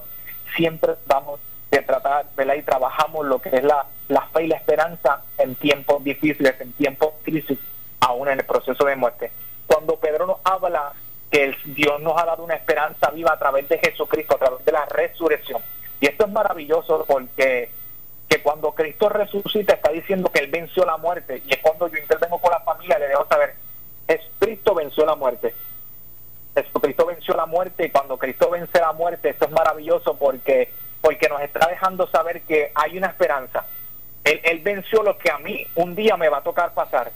[0.55, 1.39] siempre vamos
[1.71, 2.55] de tratar, ¿verdad?
[2.55, 6.73] Y trabajamos lo que es la, la fe y la esperanza en tiempos difíciles, en
[6.73, 7.57] tiempos crisis,
[8.05, 9.31] aún en el proceso de muerte
[9.67, 10.93] cuando Pedro nos habla
[11.31, 14.71] que Dios nos ha dado una esperanza viva a través de Jesucristo, a través de
[14.71, 15.61] la resurrección.
[15.99, 17.69] Y esto es maravilloso porque
[18.29, 21.43] que cuando Cristo resucita está diciendo que Él venció la muerte.
[21.45, 23.55] Y es cuando yo intervengo con la familia, le debo saber,
[24.07, 25.53] es Cristo venció la muerte.
[26.81, 31.27] Cristo venció la muerte y cuando Cristo vence la muerte, esto es maravilloso porque, porque
[31.27, 33.65] nos está dejando saber que hay una esperanza.
[34.23, 37.11] Él venció lo que a mí un día me va a tocar pasar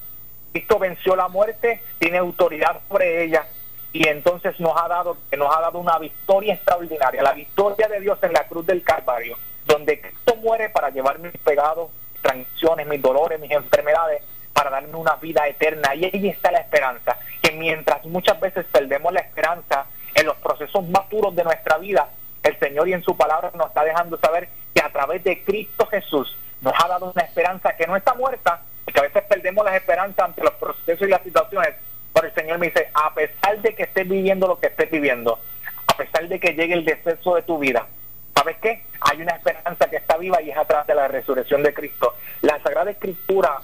[0.51, 3.45] Cristo venció la muerte, tiene autoridad sobre ella
[3.91, 8.19] y entonces nos ha dado nos ha dado una victoria extraordinaria, la victoria de Dios
[8.21, 13.01] en la cruz del Calvario, donde Cristo muere para llevar mis pecados, mis transiciones, mis
[13.01, 15.95] dolores, mis enfermedades, para darme una vida eterna.
[15.95, 20.87] Y ahí está la esperanza, que mientras muchas veces perdemos la esperanza en los procesos
[20.89, 22.09] más puros de nuestra vida,
[22.43, 25.85] el Señor y en su palabra nos está dejando saber que a través de Cristo
[25.87, 29.75] Jesús nos ha dado una esperanza que no está muerta, que a veces perdemos las
[29.75, 31.75] esperanzas ante los procesos y las situaciones,
[32.13, 35.39] pero el Señor me dice, a pesar de que estés viviendo lo que estés viviendo,
[35.87, 37.87] a pesar de que llegue el deceso de tu vida,
[38.35, 38.83] ¿sabes qué?
[39.01, 42.15] Hay una esperanza que está viva y es a través de la resurrección de Cristo.
[42.41, 43.59] La Sagrada Escritura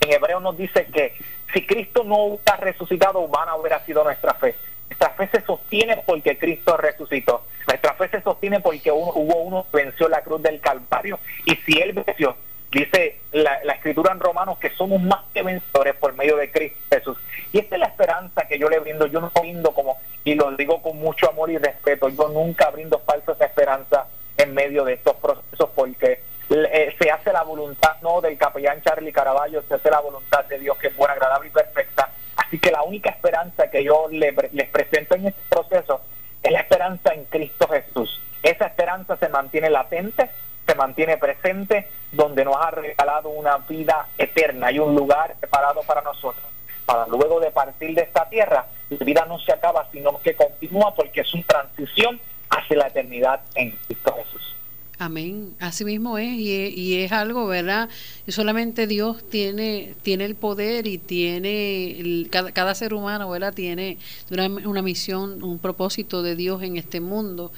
[0.00, 1.14] en hebreo nos dice que
[1.52, 4.54] si Cristo no hubiera resucitado, humana hubiera sido nuestra fe.
[4.88, 7.44] Nuestra fe se sostiene porque Cristo resucitó.
[7.66, 11.18] Nuestra fe se sostiene porque hubo uno que venció la cruz del Calvario.
[11.44, 12.36] Y si Él venció,
[12.72, 17.18] dice la, escritura en Romanos que somos más que vencedores por medio de Cristo Jesús.
[17.52, 19.06] Y esta es la esperanza que yo le brindo.
[19.06, 22.98] Yo no brindo como, y lo digo con mucho amor y respeto, yo nunca brindo
[23.00, 24.06] falsas esperanzas
[24.38, 29.12] en medio de estos procesos porque eh, se hace la voluntad no del capellán Charlie
[29.12, 32.10] Caraballo, se hace la voluntad de Dios que es buena, agradable y perfecta.
[32.36, 36.00] Así que la única esperanza que yo les presento en este proceso
[36.42, 38.20] es la esperanza en Cristo Jesús.
[38.42, 40.28] Esa esperanza se mantiene latente,
[40.66, 46.02] se mantiene presente, donde nos ha regalado una vida eterna y un lugar preparado para
[46.02, 46.44] nosotros.
[46.86, 50.94] Para luego de partir de esta tierra, la vida no se acaba, sino que continúa
[50.94, 52.20] porque es una transición
[52.50, 54.56] hacia la eternidad en Cristo Jesús.
[54.98, 55.56] Amén.
[55.58, 57.88] Así mismo es y, es algo, ¿verdad?
[58.24, 63.52] Y solamente Dios tiene tiene el poder y tiene cada, ser humano, ¿verdad?
[63.52, 63.98] Tiene
[64.30, 67.50] una, una misión, un propósito de Dios en este mundo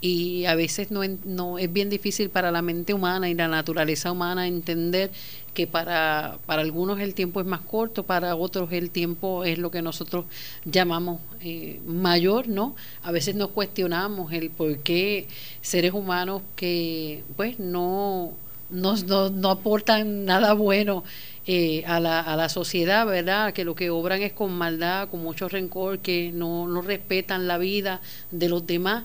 [0.00, 4.10] y a veces no, no es bien difícil para la mente humana y la naturaleza
[4.10, 5.10] humana entender
[5.52, 9.70] que para, para algunos el tiempo es más corto, para otros el tiempo es lo
[9.70, 10.24] que nosotros
[10.64, 12.76] llamamos eh, mayor, ¿no?
[13.02, 15.26] A veces nos cuestionamos el por qué
[15.60, 18.32] seres humanos que pues no,
[18.70, 18.96] no,
[19.30, 21.04] no, aportan nada bueno
[21.46, 23.52] eh, a, la, a la sociedad, ¿verdad?
[23.52, 27.58] Que lo que obran es con maldad, con mucho rencor, que no, no respetan la
[27.58, 29.04] vida de los demás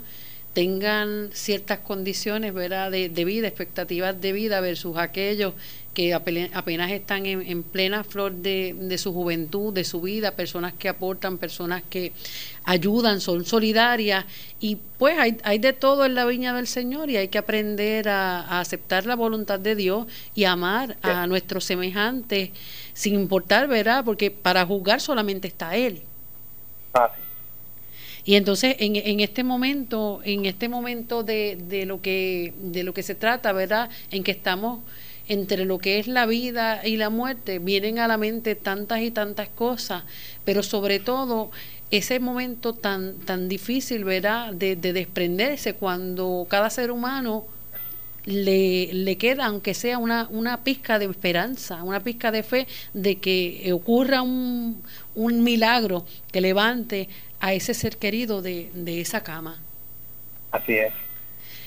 [0.56, 2.90] tengan ciertas condiciones ¿verdad?
[2.90, 5.54] De, vida, expectativas de vida versus aquellos
[5.94, 11.38] que apenas están en, plena flor de, su juventud, de su vida, personas que aportan,
[11.38, 12.12] personas que
[12.66, 14.26] ayudan, son solidarias
[14.60, 18.10] y pues hay, hay de todo en la viña del Señor y hay que aprender
[18.10, 22.50] a, aceptar la voluntad de Dios y amar a nuestros semejantes
[22.94, 24.04] sin importar, ¿verdad?
[24.04, 26.02] Porque para juzgar solamente está Él.
[28.26, 32.94] Y entonces en, en este momento, en este momento de, de, lo que, de lo
[32.94, 33.90] que se trata, ¿verdad?
[34.10, 34.80] En que estamos
[35.28, 39.12] entre lo que es la vida y la muerte, vienen a la mente tantas y
[39.12, 40.04] tantas cosas,
[40.44, 41.52] pero sobre todo
[41.92, 44.54] ese momento tan, tan difícil, ¿verdad?
[44.54, 47.46] De, de desprenderse cuando cada ser humano
[48.26, 53.18] le, le, queda, aunque sea una, una pizca de esperanza, una pizca de fe de
[53.18, 54.82] que ocurra un,
[55.14, 57.08] un milagro que levante
[57.46, 59.60] a ese ser querido de, de esa cama.
[60.52, 60.92] Así es.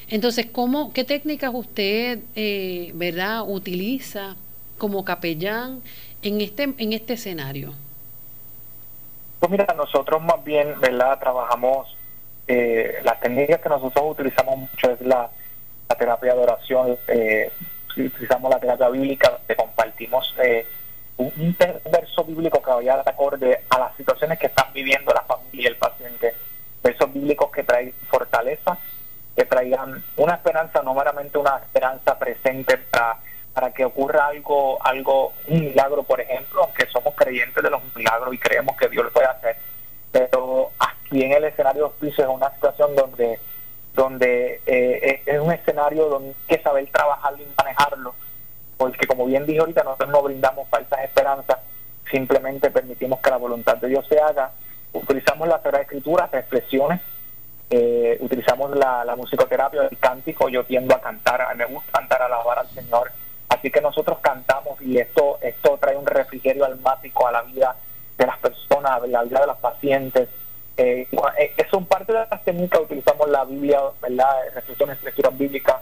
[0.08, 4.34] Entonces, ¿cómo, ¿qué técnicas usted, eh, verdad, utiliza
[4.76, 5.80] como capellán
[6.22, 7.74] en este, en este escenario?
[9.38, 11.16] Pues mira, nosotros más bien, ¿verdad?
[11.20, 11.96] Trabajamos,
[12.48, 15.30] eh, las técnicas que nosotros utilizamos mucho es la,
[15.96, 17.52] terapia de oración, eh,
[17.96, 20.66] utilizamos la terapia bíblica, donde compartimos eh,
[21.18, 21.56] un,
[21.90, 25.66] verso bíblico que vaya de acorde a las situaciones que están viviendo la familia y
[25.66, 26.34] el paciente,
[26.82, 28.78] versos bíblicos que traen fortaleza,
[29.36, 33.18] que traigan una esperanza, no meramente una esperanza presente para,
[33.52, 38.32] para que ocurra algo, algo, un milagro, por ejemplo, aunque somos creyentes de los milagros
[38.32, 39.56] y creemos que Dios lo puede hacer,
[40.12, 43.38] pero aquí en el escenario de hospicio es una situación donde
[43.94, 48.14] donde eh, es un escenario donde hay que saber trabajarlo y manejarlo
[48.78, 51.58] porque como bien dije ahorita, nosotros no brindamos falsas esperanzas,
[52.10, 54.52] simplemente permitimos que la voluntad de Dios se haga,
[54.92, 57.00] utilizamos la Sagrada Escritura, reflexiones,
[57.70, 62.68] eh, utilizamos la, musicoterapia, el cántico, yo tiendo a cantar, me gusta cantar, alabar al
[62.70, 63.10] Señor,
[63.48, 67.76] así que nosotros cantamos y esto, esto trae un refrigerio almático a la vida
[68.16, 70.28] de las personas, a la vida de los pacientes,
[70.76, 74.30] eh, eh, son parte de las técnicas, utilizamos la Biblia, ¿verdad?
[74.54, 75.76] reflexiones, lecturas bíblicas,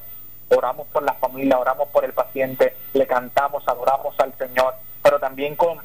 [0.50, 5.56] oramos por la familia, oramos por el paciente, le cantamos, adoramos al Señor, pero también
[5.56, 5.78] con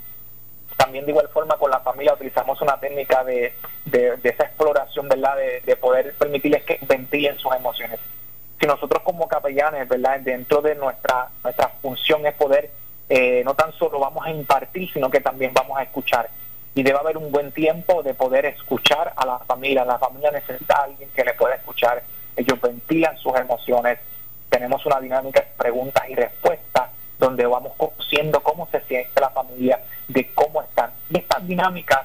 [0.78, 3.54] también de igual forma con la familia utilizamos una técnica de,
[3.86, 5.36] de, esa exploración, ¿verdad?
[5.64, 8.00] De, poder permitirles que ventilen sus emociones.
[8.60, 10.20] Si nosotros como capellanes, ¿verdad?
[10.22, 12.72] Dentro de nuestra, nuestra función es poder,
[13.10, 16.30] eh, no tan solo vamos a impartir, sino que también vamos a escuchar.
[16.74, 19.86] Y debe haber un buen tiempo de poder escuchar a la familia.
[19.86, 22.02] La familia necesita a alguien que le pueda escuchar.
[22.36, 24.00] Ellos ventilan sus emociones,
[24.52, 29.82] tenemos una dinámica de preguntas y respuestas donde vamos conociendo cómo se siente la familia,
[30.08, 30.92] de cómo están.
[31.10, 32.02] Y estas dinámicas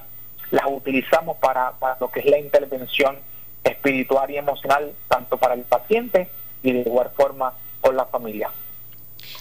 [0.52, 3.18] las utilizamos para, lo que es la intervención
[3.64, 6.28] espiritual y emocional, tanto para el paciente
[6.62, 8.50] y de igual forma con la familia.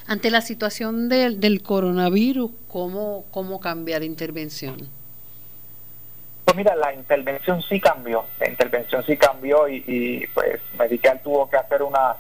[0.08, 4.90] Ante la situación del, del coronavirus, ¿cómo, ¿cómo cambia la intervención?
[6.46, 11.50] Pues mira, la intervención sí cambió, la intervención sí cambió y, y pues Medical tuvo
[11.50, 12.16] que hacer una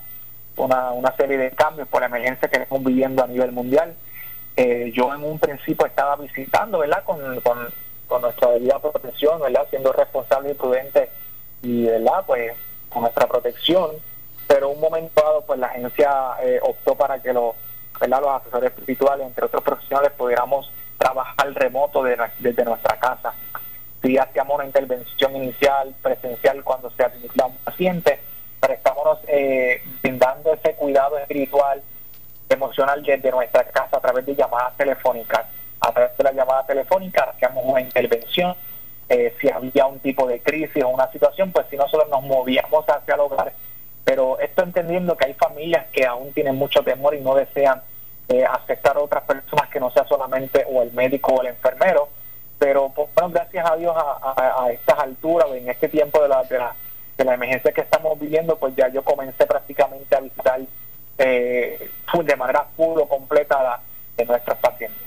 [0.58, 3.95] una, una serie de cambios por la emergencia que estamos viviendo a nivel mundial.
[4.58, 7.03] Eh, yo en un principio estaba visitando, ¿verdad?
[7.03, 9.68] Con, con, nuestra debida protección, ¿verdad?
[9.70, 11.10] Siendo responsable y prudente
[11.62, 12.24] y, ¿verdad?
[12.26, 12.53] Pues
[12.89, 13.91] con nuestra protección.
[14.47, 17.56] Pero un momento dado, pues la agencia eh, optó para que los,
[17.99, 18.22] ¿verdad?
[18.22, 23.34] los asesores espirituales, entre otros profesionales, pudiéramos trabajar remoto desde nuestra casa.
[24.01, 28.20] Si hacíamos una intervención inicial, presencial, cuando se administra un paciente,
[28.60, 31.82] pero estamos eh, brindando ese cuidado espiritual,
[32.49, 35.45] emocional desde nuestra casa a través de llamadas telefónicas.
[35.80, 38.56] A través de la llamada telefónica hacíamos una intervención.
[39.08, 42.86] Eh, si había un tipo de crisis o una situación, pues si nosotros nos movíamos
[42.88, 43.53] hacia el hogar.
[44.03, 47.82] Pero esto entendiendo que hay familias que aún tienen mucho temor y no desean
[48.30, 52.10] eh, aceptar a otras personas que no sea solamente o el médico o el enfermero.
[52.58, 56.58] Pero pues, bueno, gracias a Dios a, estas alturas, en este tiempo de la, de
[56.58, 56.76] la
[57.18, 60.61] de la emergencia que estamos viviendo, pues ya yo comencé prácticamente a visitar
[61.18, 61.89] eh,
[62.24, 63.82] de manera puro, completa
[64.18, 65.01] de nuestros pacientes.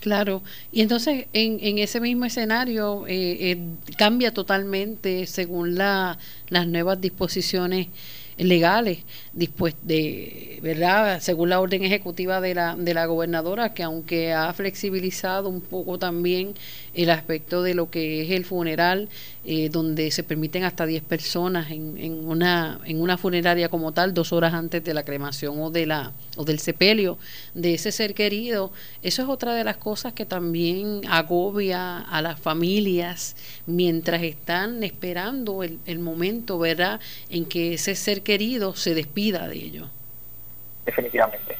[0.00, 3.58] Claro, y entonces en, en ese mismo escenario eh, eh,
[3.96, 7.88] cambia totalmente según la, las nuevas disposiciones
[8.36, 8.98] legales
[9.32, 15.48] de verdad según la orden ejecutiva de la de la gobernadora que aunque ha flexibilizado
[15.48, 16.54] un poco también
[16.94, 19.08] el aspecto de lo que es el funeral
[19.46, 24.14] eh, donde se permiten hasta 10 personas en, en, una, en una funeraria como tal,
[24.14, 27.18] dos horas antes de la cremación o, de la, o del sepelio
[27.52, 28.72] de ese ser querido.
[29.02, 35.62] Eso es otra de las cosas que también agobia a las familias mientras están esperando
[35.62, 39.88] el, el momento, ¿verdad?, en que ese ser querido se despida de ellos.
[40.84, 41.56] Definitivamente.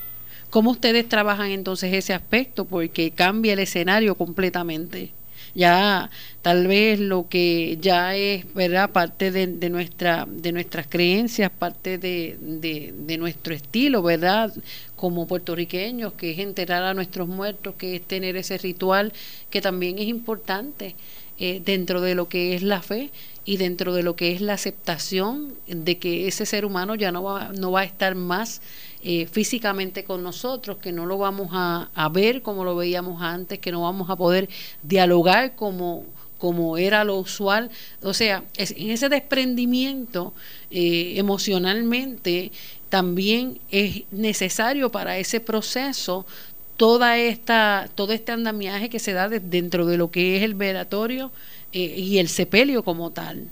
[0.51, 2.65] ¿Cómo ustedes trabajan entonces ese aspecto?
[2.65, 5.12] Porque cambia el escenario completamente
[5.55, 6.11] ya
[6.43, 11.97] tal vez lo que ya es verdad parte de, de nuestra de nuestras creencias parte
[11.99, 14.53] de, de, nuestro estilo verdad
[14.97, 19.12] como puertorriqueños que es enterrar a nuestros muertos que es tener ese ritual
[19.49, 20.97] que también es importante
[21.39, 23.11] eh, dentro de lo que es la fe
[23.45, 27.22] y dentro de lo que es la aceptación de que ese ser humano ya no
[27.22, 28.61] va, no va a estar más
[29.03, 33.70] eh, físicamente con nosotros, que no lo vamos a, ver como lo veíamos antes, que
[33.70, 34.49] no vamos a poder
[34.82, 36.05] dialogar como,
[36.39, 37.70] como era lo usual.
[38.03, 40.32] O sea, en ese desprendimiento
[40.70, 42.51] eh, emocionalmente
[42.89, 46.24] también es necesario para ese proceso
[46.77, 51.31] toda esta, todo este andamiaje que se da dentro de lo que es el velatorio
[51.72, 53.49] eh, y el sepelio como tal.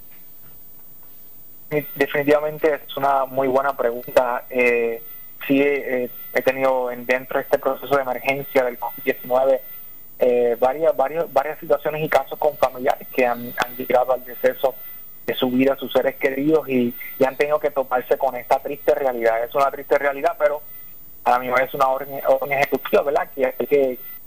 [1.94, 4.44] Definitivamente es una muy buena pregunta.
[4.50, 5.02] Eh,
[5.46, 9.60] sí eh, he tenido en, dentro de este proceso de emergencia del COVID-19
[10.24, 14.72] eh, varias, varias, situaciones y casos con familiares que han, llegado al deceso
[15.26, 16.94] de su vida, sus seres queridos y,
[17.26, 19.42] han tenido que toparse con esta triste realidad.
[19.42, 20.62] Es una triste realidad, pero
[21.24, 22.20] a mí es una orden,
[22.50, 23.30] ejecutiva, ¿verdad?
[23.34, 23.46] Que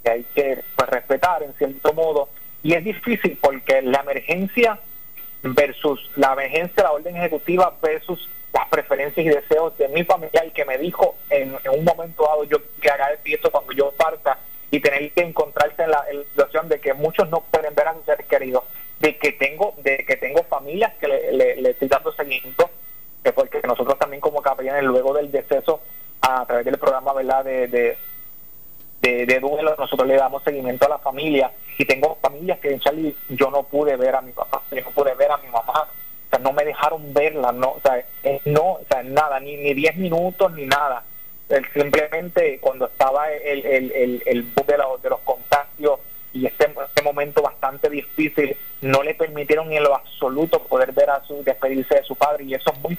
[0.09, 2.29] hay que, pues, respetar en cierto modo.
[2.63, 4.79] Y es difícil porque la emergencia
[5.43, 10.65] versus la emergencia, la orden ejecutiva versus las preferencias y deseos de mi familiar que
[10.65, 14.39] me dijo en, un momento dado yo que haga esto cuando yo parta
[14.71, 18.05] y tener que encontrarse en la, situación de que muchos no pueden ver a sus
[18.05, 18.63] seres queridos,
[18.99, 22.69] de que tengo, de que tengo familias que le, estoy dando seguimiento,
[23.23, 25.81] que porque nosotros también como capellanes luego del deceso
[26.25, 30.97] a través del programa verdad de, de, de, duelo nosotros le damos seguimiento a la
[30.97, 31.51] familia.
[31.77, 34.91] Y tengo familias que en Charlie yo no pude ver a mi papá, yo no
[34.91, 35.87] pude ver a mi mamá,
[36.39, 38.03] no me dejaron verla, no, o sea,
[38.45, 41.03] no, o sea, nada, ni ni 10 minutos ni nada.
[41.73, 45.99] simplemente cuando estaba el, el, el, el de, de los contagios
[46.33, 51.23] y este, este momento bastante difícil, no le permitieron en lo absoluto poder ver a
[51.23, 52.97] su despedirse de su padre y eso es muy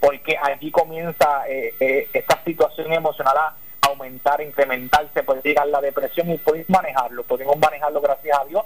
[0.00, 6.30] porque allí comienza eh, eh, esta situación emocional a aumentar, incrementarse, puede llegar la depresión
[6.30, 8.64] y podemos manejarlo, podemos manejarlo gracias a Dios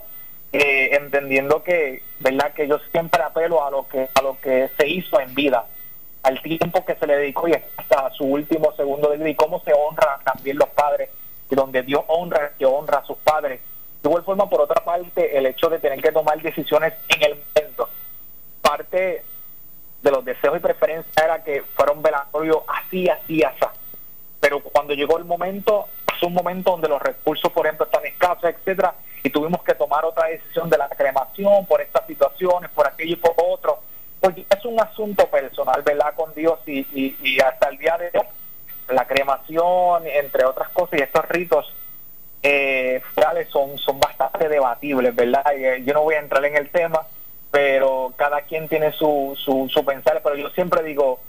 [0.52, 4.86] eh, entendiendo que verdad que yo siempre apelo a lo que a lo que se
[4.86, 5.64] hizo en vida
[6.22, 9.60] al tiempo que se le dedicó y hasta su último segundo de vida y cómo
[9.64, 11.08] se honra también los padres
[11.50, 13.60] y donde Dios honra que honra a sus padres.
[14.02, 17.38] De igual forma por otra parte el hecho de tener que tomar decisiones en el
[17.54, 17.88] momento
[18.60, 19.24] parte
[20.02, 23.58] de los deseos y preferencias era que fuera un velatorio así así así
[24.40, 28.44] pero cuando llegó el momento es un momento donde los recursos por ejemplo están escasos
[28.44, 33.12] etcétera y tuvimos que tomar otra decisión de la cremación por estas situaciones, por aquello
[33.12, 33.78] y por otro,
[34.20, 36.14] porque es un asunto personal, ¿verdad?
[36.14, 38.26] Con Dios y, y, hasta el día de hoy,
[38.88, 41.72] la cremación, entre otras cosas, y estos ritos
[42.42, 43.00] eh,
[43.50, 45.44] son, son bastante debatibles, ¿verdad?
[45.54, 47.06] Eh, yo no voy a entrar en el tema,
[47.52, 51.20] pero cada quien tiene su, su, su pensar, pero yo siempre digo,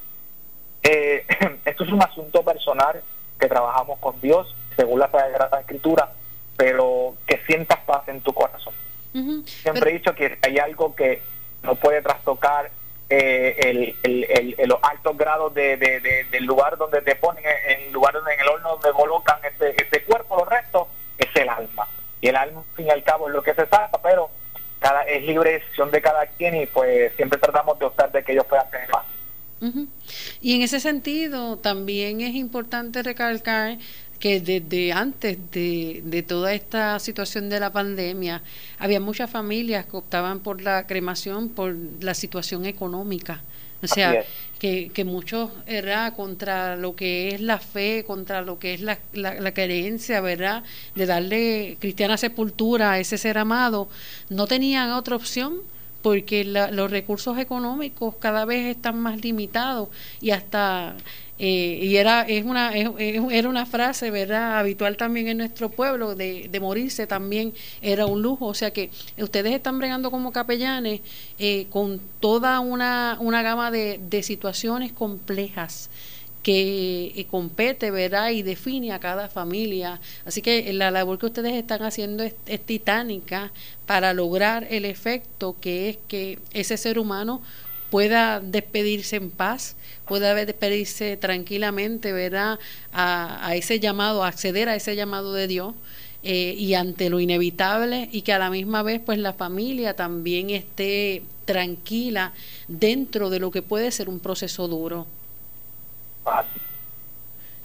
[0.82, 1.26] eh,
[1.65, 3.03] esto es un asunto personal
[3.38, 6.13] que trabajamos con Dios, según la Sagrada Escritura,
[6.55, 8.74] pero que sientas paz en tu corazón.
[9.45, 11.21] Siempre he dicho que hay algo que
[11.61, 12.71] no puede trastocar
[13.09, 15.78] eh, el, los altos grados de,
[16.32, 19.80] del lugar donde te ponen, en el lugar donde en el horno donde colocan este,
[19.80, 21.88] este cuerpo, los restos, es el alma.
[22.21, 24.32] Y el alma, al fin y al cabo, es lo que se saca, pero
[24.84, 28.34] cada es libre decisión de cada quien y pues siempre tratamos de optar de que
[28.34, 29.05] ellos puedan tener más.
[30.41, 33.77] Y en ese sentido, también es importante recalcar
[34.24, 38.41] que desde antes de, de, toda esta situación de la pandemia,
[38.80, 43.41] había muchas familias que optaban por la cremación por la situación económica.
[43.82, 44.24] O sea,
[44.59, 48.97] que, que muchos era contra lo que es la fe, contra lo que es la,
[49.11, 50.63] la, creencia, ¿verdad?
[50.95, 53.89] De darle cristiana sepultura a ese ser amado,
[54.30, 55.63] no tenían otra opción
[56.03, 59.87] porque los recursos económicos cada vez están más limitados
[60.21, 60.95] y hasta
[61.39, 66.49] eh, y era es una era una frase verdad habitual también en nuestro pueblo de,
[66.61, 68.45] morirse también era un lujo.
[68.45, 71.01] O sea que ustedes están bregando como capellanes
[71.39, 75.89] eh, con toda una, una gama de situaciones complejas
[76.43, 78.31] que eh, compete, ¿verdad?
[78.31, 79.99] Y define a cada familia.
[80.25, 82.33] Así que la labor que ustedes están haciendo es,
[82.65, 83.51] titánica
[83.85, 87.41] para lograr el efecto que es que ese ser humano
[87.89, 89.75] pueda despedirse en paz,
[90.07, 92.59] pueda despedirse tranquilamente, ¿verdad?
[92.91, 95.73] A, ese llamado, acceder a ese llamado de Dios.
[96.25, 100.51] Eh, y ante lo inevitable y que a la misma vez pues la familia también
[100.51, 102.31] esté tranquila
[102.69, 105.05] dentro de lo que puede ser un proceso duro.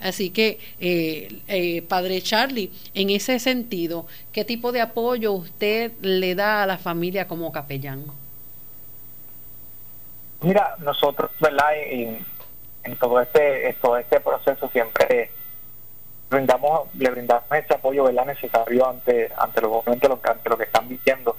[0.01, 6.35] Así que, eh, eh, Padre Charlie, en ese sentido, ¿qué tipo de apoyo usted le
[6.35, 8.05] da a la familia como capellán?
[10.41, 11.73] Mira, nosotros, ¿verdad?
[11.75, 12.25] En,
[12.99, 15.31] todo este todo este proceso siempre
[16.31, 18.25] brindamos le brindamos ese apoyo ¿verdad?
[18.25, 21.37] necesario ante ante los momentos ante lo que están viviendo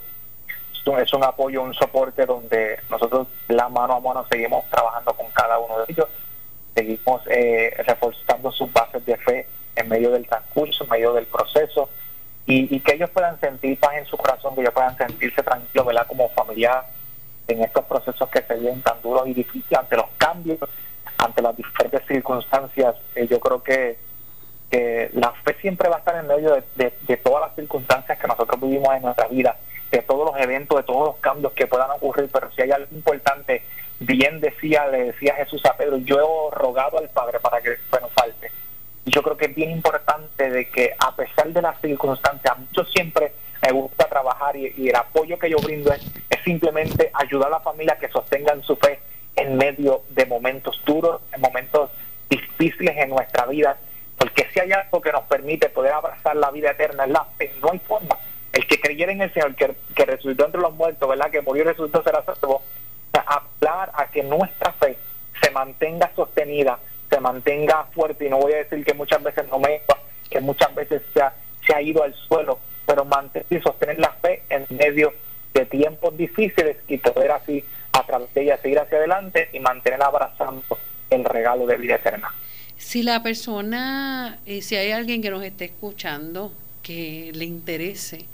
[0.97, 5.59] es un apoyo un soporte donde nosotros la mano a mano seguimos trabajando con cada
[5.59, 6.07] uno de ellos
[6.79, 11.89] seguimos eh, reforzando sus bases de fe en medio del transcurso, en medio del proceso,
[12.45, 16.07] y, que ellos puedan sentir paz en su corazón, que ellos puedan sentirse tranquilos, ¿verdad?
[16.07, 16.83] Como familiar
[17.47, 20.57] en estos procesos que se vienen tan duros y difíciles ante los cambios,
[21.17, 22.95] ante las diferentes circunstancias.
[23.13, 23.97] Eh, yo creo que,
[25.13, 28.95] la fe siempre va a estar en medio de todas las circunstancias que nosotros vivimos
[28.95, 29.57] en nuestra vida,
[29.91, 32.87] de todos los eventos, de todos los cambios que puedan ocurrir, pero si hay algo
[32.95, 33.63] importante
[34.09, 38.09] bien decía, le decía Jesús a Pedro, yo he rogado al Padre para que no
[38.09, 38.51] falte.
[39.05, 43.33] Yo creo que es bien importante de que a pesar de las circunstancias, yo siempre
[43.61, 46.01] me gusta trabajar y, el apoyo que yo brindo es,
[46.43, 48.99] simplemente ayudar a la familia que sostengan su fe
[49.35, 51.91] en medio de momentos duros, en momentos
[52.27, 53.77] difíciles en nuestra vida,
[54.17, 57.53] porque si hay algo que nos permite poder abrazar la vida eterna es la fe,
[57.61, 58.17] no hay forma.
[58.51, 61.29] El que creyera en el Señor, que, que resucitó entre los muertos, ¿verdad?
[61.29, 62.63] Que murió y resucitó será salvo,
[63.69, 64.97] a que nuestra fe
[65.41, 69.59] se mantenga sostenida, se mantenga fuerte, y no voy a decir que muchas veces no
[69.59, 69.81] me
[70.29, 71.33] que muchas veces se ha,
[71.65, 75.13] se ha ido al suelo, pero mantener y sostener la fe en medio
[75.53, 77.63] de tiempos difíciles y poder así
[77.93, 80.77] a través de ella seguir hacia adelante y mantener abrazando
[81.09, 82.33] el regalo de vida eterna.
[82.77, 86.53] Si la persona, eh, si hay alguien que nos esté escuchando
[86.83, 88.25] que le interese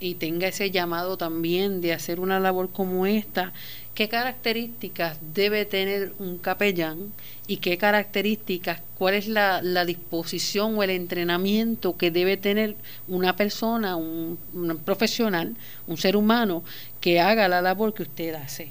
[0.00, 3.52] y tenga ese llamado también de hacer una labor como esta,
[3.94, 7.12] qué características debe tener un capellán
[7.46, 12.76] y qué características, cuál es la, disposición o el entrenamiento que debe tener
[13.08, 14.38] una persona, un,
[14.84, 16.62] profesional, un ser humano
[17.00, 18.70] que haga la labor que usted hace.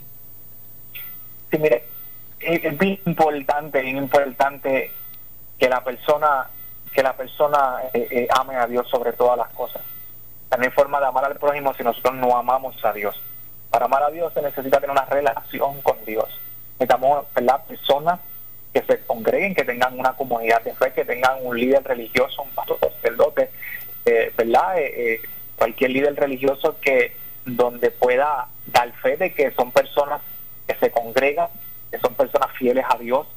[1.51, 1.83] Sí, mire,
[2.39, 4.91] es bien importante, bien importante
[5.57, 6.47] que la persona
[6.97, 9.83] que la persona eh, eh, ame a Dios sobre todas las cosas.
[10.49, 13.21] También forma de amar al prójimo si nosotros no amamos a Dios.
[13.69, 16.39] Para amar a Dios se necesita tener una relación con Dios.
[16.79, 17.63] Necesitamos ¿verdad?
[17.65, 18.19] personas
[18.73, 22.49] que se congreguen, que tengan una comunidad de fe, que tengan un líder religioso, un
[22.51, 23.49] pastor sacerdote,
[24.05, 24.77] eh, ¿verdad?
[24.79, 25.21] Eh, eh,
[25.57, 30.21] cualquier líder religioso que donde pueda dar fe de que son personas
[30.67, 31.47] que se congregan,
[31.91, 33.27] que son personas fieles a Dios,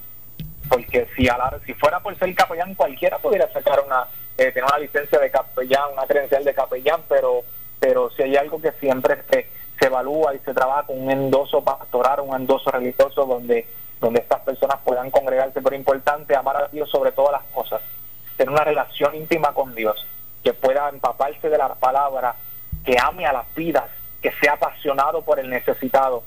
[0.68, 4.06] porque si a si fuera por ser capellán cualquiera pudiera sacar una
[4.46, 7.44] tener una licencia de capellán, una credencial de capellán, pero
[7.80, 9.24] pero si hay algo que siempre
[9.78, 13.66] se evalúa y se trabaja con un endoso pastoral, un endoso religioso donde,
[13.98, 17.80] donde estas personas puedan congregarse, pero importante amar a Dios sobre todas las cosas,
[18.36, 20.06] tener una relación íntima con Dios,
[20.44, 22.36] que pueda empaparse de la palabra,
[22.84, 23.88] que ame a las vidas,
[24.20, 26.22] que sea apasionado por el necesitado,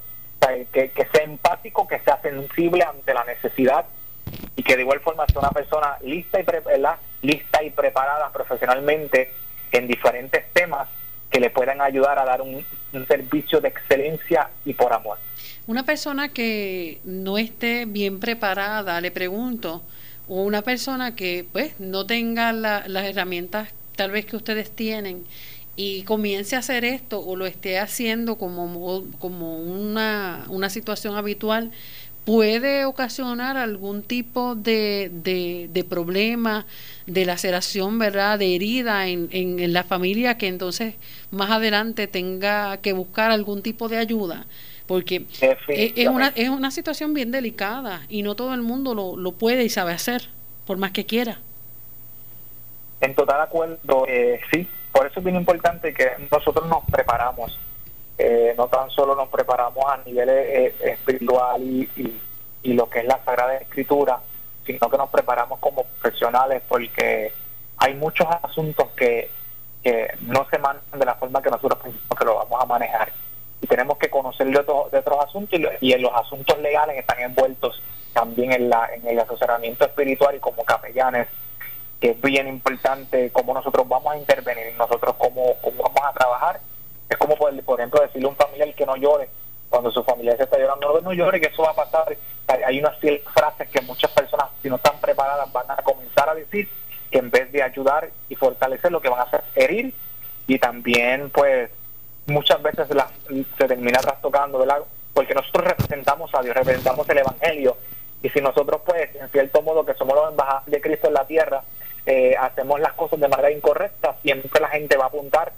[0.71, 3.85] que, que sea empático, que sea sensible ante la necesidad
[4.55, 6.43] y que de igual forma sea una persona lista y,
[7.23, 9.31] lista y preparada profesionalmente
[9.71, 10.87] en diferentes temas
[11.31, 12.63] que le puedan ayudar a dar un,
[13.07, 15.17] servicio de excelencia y por amor.
[15.65, 19.81] Una persona que no esté bien preparada, le pregunto,
[20.27, 25.25] o una persona que pues no tenga las herramientas tal vez que ustedes tienen
[25.75, 31.71] y comience a hacer esto o lo esté haciendo como, como una, una situación habitual,
[32.25, 36.65] puede ocasionar algún tipo de, de, problema,
[37.05, 38.39] de laceración, ¿verdad?
[38.39, 40.95] De herida en, en, la familia que entonces
[41.31, 44.45] más adelante tenga que buscar algún tipo de ayuda.
[44.87, 45.25] Porque
[45.67, 49.63] es, una, es una situación bien delicada y no todo el mundo lo, lo puede
[49.63, 50.29] y sabe hacer,
[50.65, 51.39] por más que quiera.
[52.99, 54.67] En total acuerdo, eh, sí.
[54.91, 57.57] Por eso es bien importante que nosotros nos preparamos
[58.17, 61.89] eh, no tan solo nos preparamos a nivel eh, espiritual y,
[62.63, 64.19] y, lo que es la Sagrada Escritura,
[64.65, 67.33] sino que nos preparamos como profesionales porque
[67.77, 69.29] hay muchos asuntos que,
[69.83, 73.11] que no se manejan de la forma que nosotros pensamos que lo vamos a manejar.
[73.61, 77.81] Y tenemos que conocer de, de otros asuntos y, en los asuntos legales están envueltos
[78.13, 81.27] también en, la, en el asesoramiento espiritual y como capellanes
[81.99, 86.59] que es bien importante cómo nosotros vamos a intervenir, nosotros cómo, cómo vamos a trabajar
[87.13, 89.29] es como, por, ejemplo, decirle a un familiar que no llore
[89.69, 92.15] cuando su familia se está llorando, no, llore, que eso va a pasar.
[92.47, 92.95] Hay unas
[93.33, 96.69] frases que muchas personas, si no están preparadas, van a comenzar a decir
[97.09, 99.93] que en vez de ayudar y fortalecer, lo que van a hacer es herir
[100.47, 101.71] y también, pues,
[102.27, 102.87] muchas veces
[103.57, 104.79] se termina trastocando, ¿verdad?
[105.13, 107.77] Porque nosotros representamos a Dios, representamos el Evangelio
[108.21, 111.25] y si nosotros, pues, en cierto modo que somos los embajadores de Cristo en la
[111.25, 111.63] tierra,
[112.05, 115.53] eh, hacemos las cosas de manera incorrecta, siempre la gente va a apuntar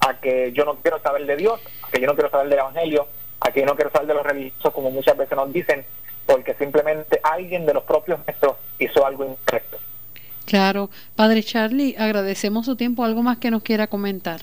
[0.00, 2.58] a que yo no quiero saber de Dios, a que yo no quiero saber del
[2.58, 3.06] Evangelio,
[3.40, 5.84] a que yo no quiero saber de los religiosos, como muchas veces nos dicen,
[6.26, 9.78] porque simplemente alguien de los propios nuestros hizo algo incorrecto.
[10.46, 10.90] Claro.
[11.14, 13.04] Padre Charlie, agradecemos su tiempo.
[13.04, 14.40] ¿Algo más que nos quiera comentar?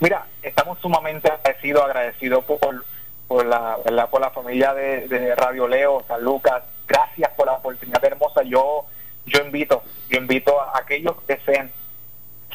[0.00, 2.84] Mira, estamos sumamente agradecidos, agradecidos por,
[3.28, 3.78] por, la,
[4.10, 6.62] por la familia de, Radio Leo, San Lucas.
[6.86, 8.42] Gracias por la oportunidad hermosa.
[8.44, 8.86] Yo,
[9.26, 11.70] yo invito, yo invito a aquellos que sean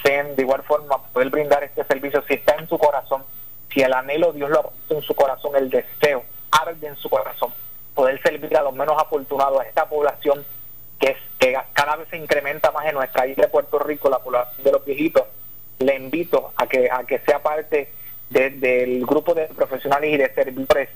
[0.04, 3.24] sean de igual forma poder brindar este servicio si está en su corazón,
[3.74, 7.54] si el anhelo Dios lo ha en su corazón, el deseo arde en su corazón,
[7.94, 10.44] poder servir a los menos afortunados, a esta población
[11.00, 14.20] que, es, que cada vez se incrementa más en nuestra isla de Puerto Rico, la
[14.20, 15.24] población de los viejitos,
[15.80, 17.92] le invito a que, a que sea parte
[18.30, 20.90] del grupo de profesionales y de servidores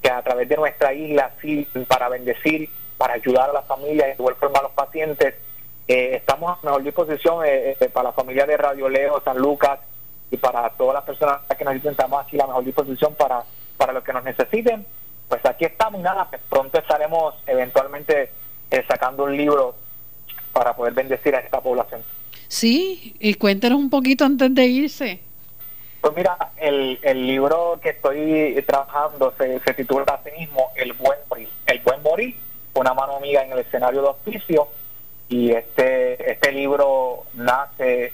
[0.00, 4.08] que a través de nuestra isla sirven para bendecir, para ayudar a la familia y
[4.10, 5.34] de igual forma a los pacientes
[5.88, 9.80] eh, estamos a mejor disposición eh, eh, para la familia de Radio Leo, San Lucas
[10.30, 13.42] y para todas las personas que nos estamos aquí a mejor disposición para,
[13.78, 14.84] para los que nos necesiten.
[15.30, 18.30] Pues aquí estamos y nada, pues pronto estaremos eventualmente
[18.86, 19.74] sacando un libro
[20.52, 22.02] para poder bendecir a esta población.
[22.48, 25.20] Sí, y cuéntanos un poquito antes de irse.
[26.02, 31.18] Pues mira, el, el libro que estoy trabajando se, se titula así mismo El Buen
[31.30, 31.48] Morir.
[31.66, 32.36] El Buen Morir,
[32.74, 34.68] una mano amiga en el escenario de hospicio
[35.28, 38.12] y este este libro nace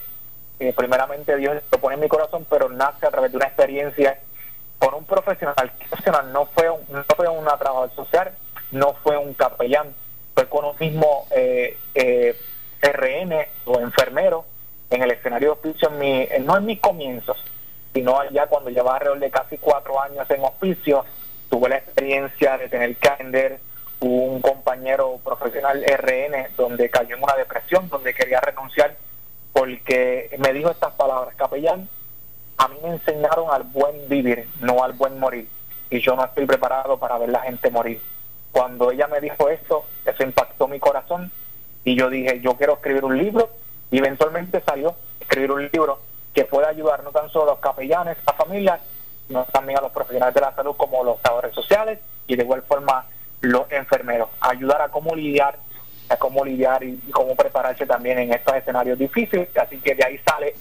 [0.58, 4.18] eh, primeramente Dios lo pone en mi corazón pero nace a través de una experiencia
[4.78, 8.32] con un profesional profesional no fue un, no fue una trabajador social
[8.72, 9.94] no fue un capellán
[10.34, 12.36] fue con un mismo eh, eh,
[12.82, 13.32] RN
[13.66, 14.44] o enfermero
[14.90, 17.36] en el escenario de hospicio en mi, no en mis comienzos
[17.92, 21.04] sino allá cuando llevaba alrededor de casi cuatro años en hospicio
[21.48, 23.60] tuve la experiencia de tener que atender
[24.00, 28.96] un compañero profesional RN donde cayó en una depresión, donde quería renunciar
[29.54, 31.88] porque me dijo estas palabras, capellán,
[32.58, 35.48] a mí me enseñaron al buen vivir, no al buen morir,
[35.90, 38.02] y yo no estoy preparado para ver la gente morir.
[38.50, 41.30] Cuando ella me dijo eso, eso impactó mi corazón
[41.84, 43.48] y yo dije, yo quiero escribir un libro
[43.92, 46.00] y eventualmente salió escribir un libro
[46.34, 48.80] que pueda ayudar no tan solo a los capellanes, a familias,
[49.28, 52.62] sino también a los profesionales de la salud como los trabajadores sociales y de igual
[52.62, 53.06] forma
[53.44, 55.58] los enfermeros, ayudar a cómo lidiar,
[56.08, 59.48] a cómo lidiar y, cómo prepararse también en estos escenarios difíciles.
[59.56, 60.54] Así que de ahí sale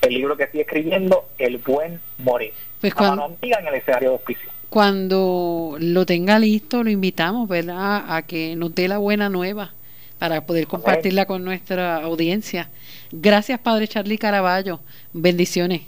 [0.00, 2.52] el libro que estoy escribiendo, El Buen Morir.
[2.80, 4.50] Pues cuando, en el escenario de hospicio.
[4.70, 9.72] Cuando lo tenga listo, lo invitamos, ¿verdad?, a que nos dé la buena nueva
[10.18, 12.70] para poder compartirla con nuestra audiencia.
[13.10, 14.80] Gracias, Padre Charlie Caraballo.
[15.12, 15.82] Bendiciones.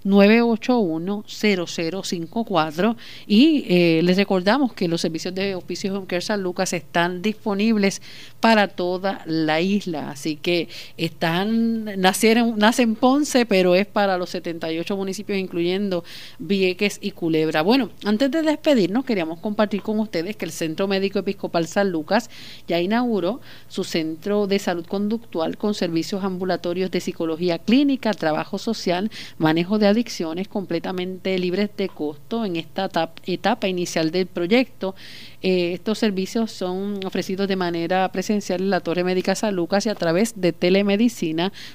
[0.04, 2.96] 1-800-981-0054.
[3.26, 8.00] Y eh, les recordamos que los servicios de Hospicio Home Care San Lucas están disponibles
[8.38, 10.10] para toda la isla.
[10.10, 16.04] Así que está nacieron, nace en Ponce, pero es para los 78 municipios, incluyendo
[16.38, 17.62] Vieques y Culebra.
[17.62, 22.28] Bueno, antes de despedirnos, queríamos compartir con ustedes que el Centro Médico Episcopal San Lucas
[22.66, 29.10] ya inauguró su centro de salud conductual con servicios ambulatorios de psicología clínica, trabajo social,
[29.38, 32.90] manejo de adicciones completamente libres de costo en esta
[33.26, 34.94] etapa inicial del proyecto.
[35.40, 39.88] Eh, estos servicios son ofrecidos de manera presencial en la Torre Médica San Lucas y
[39.88, 41.21] a través de telemedicina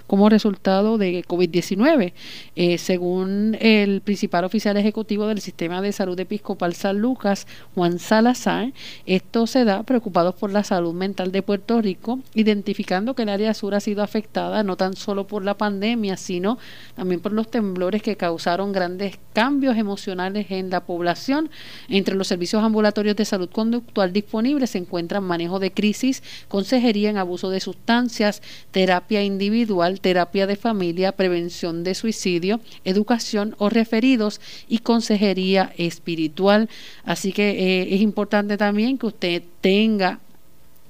[0.08, 2.14] como resultado de COVID-19.
[2.56, 8.74] Eh, según el principal oficial ejecutivo del Sistema de Salud Episcopal San Lucas, Juan Salazar,
[9.06, 13.54] esto se da preocupados por la salud mental de Puerto Rico, identificando que el área
[13.54, 16.58] sur ha sido afectada no tan solo por la pandemia, sino
[16.95, 21.50] también por los temblores que causaron grandes cambios emocionales en la población.
[21.88, 27.18] Entre los servicios ambulatorios de salud conductual disponible se encuentran manejo de crisis, consejería en
[27.18, 28.41] abuso de sustancias,
[28.72, 36.70] terapia individual, terapia de familia, prevención de suicidio, educación o referidos y consejería espiritual.
[37.06, 40.20] Así que eh, es importante también que usted tenga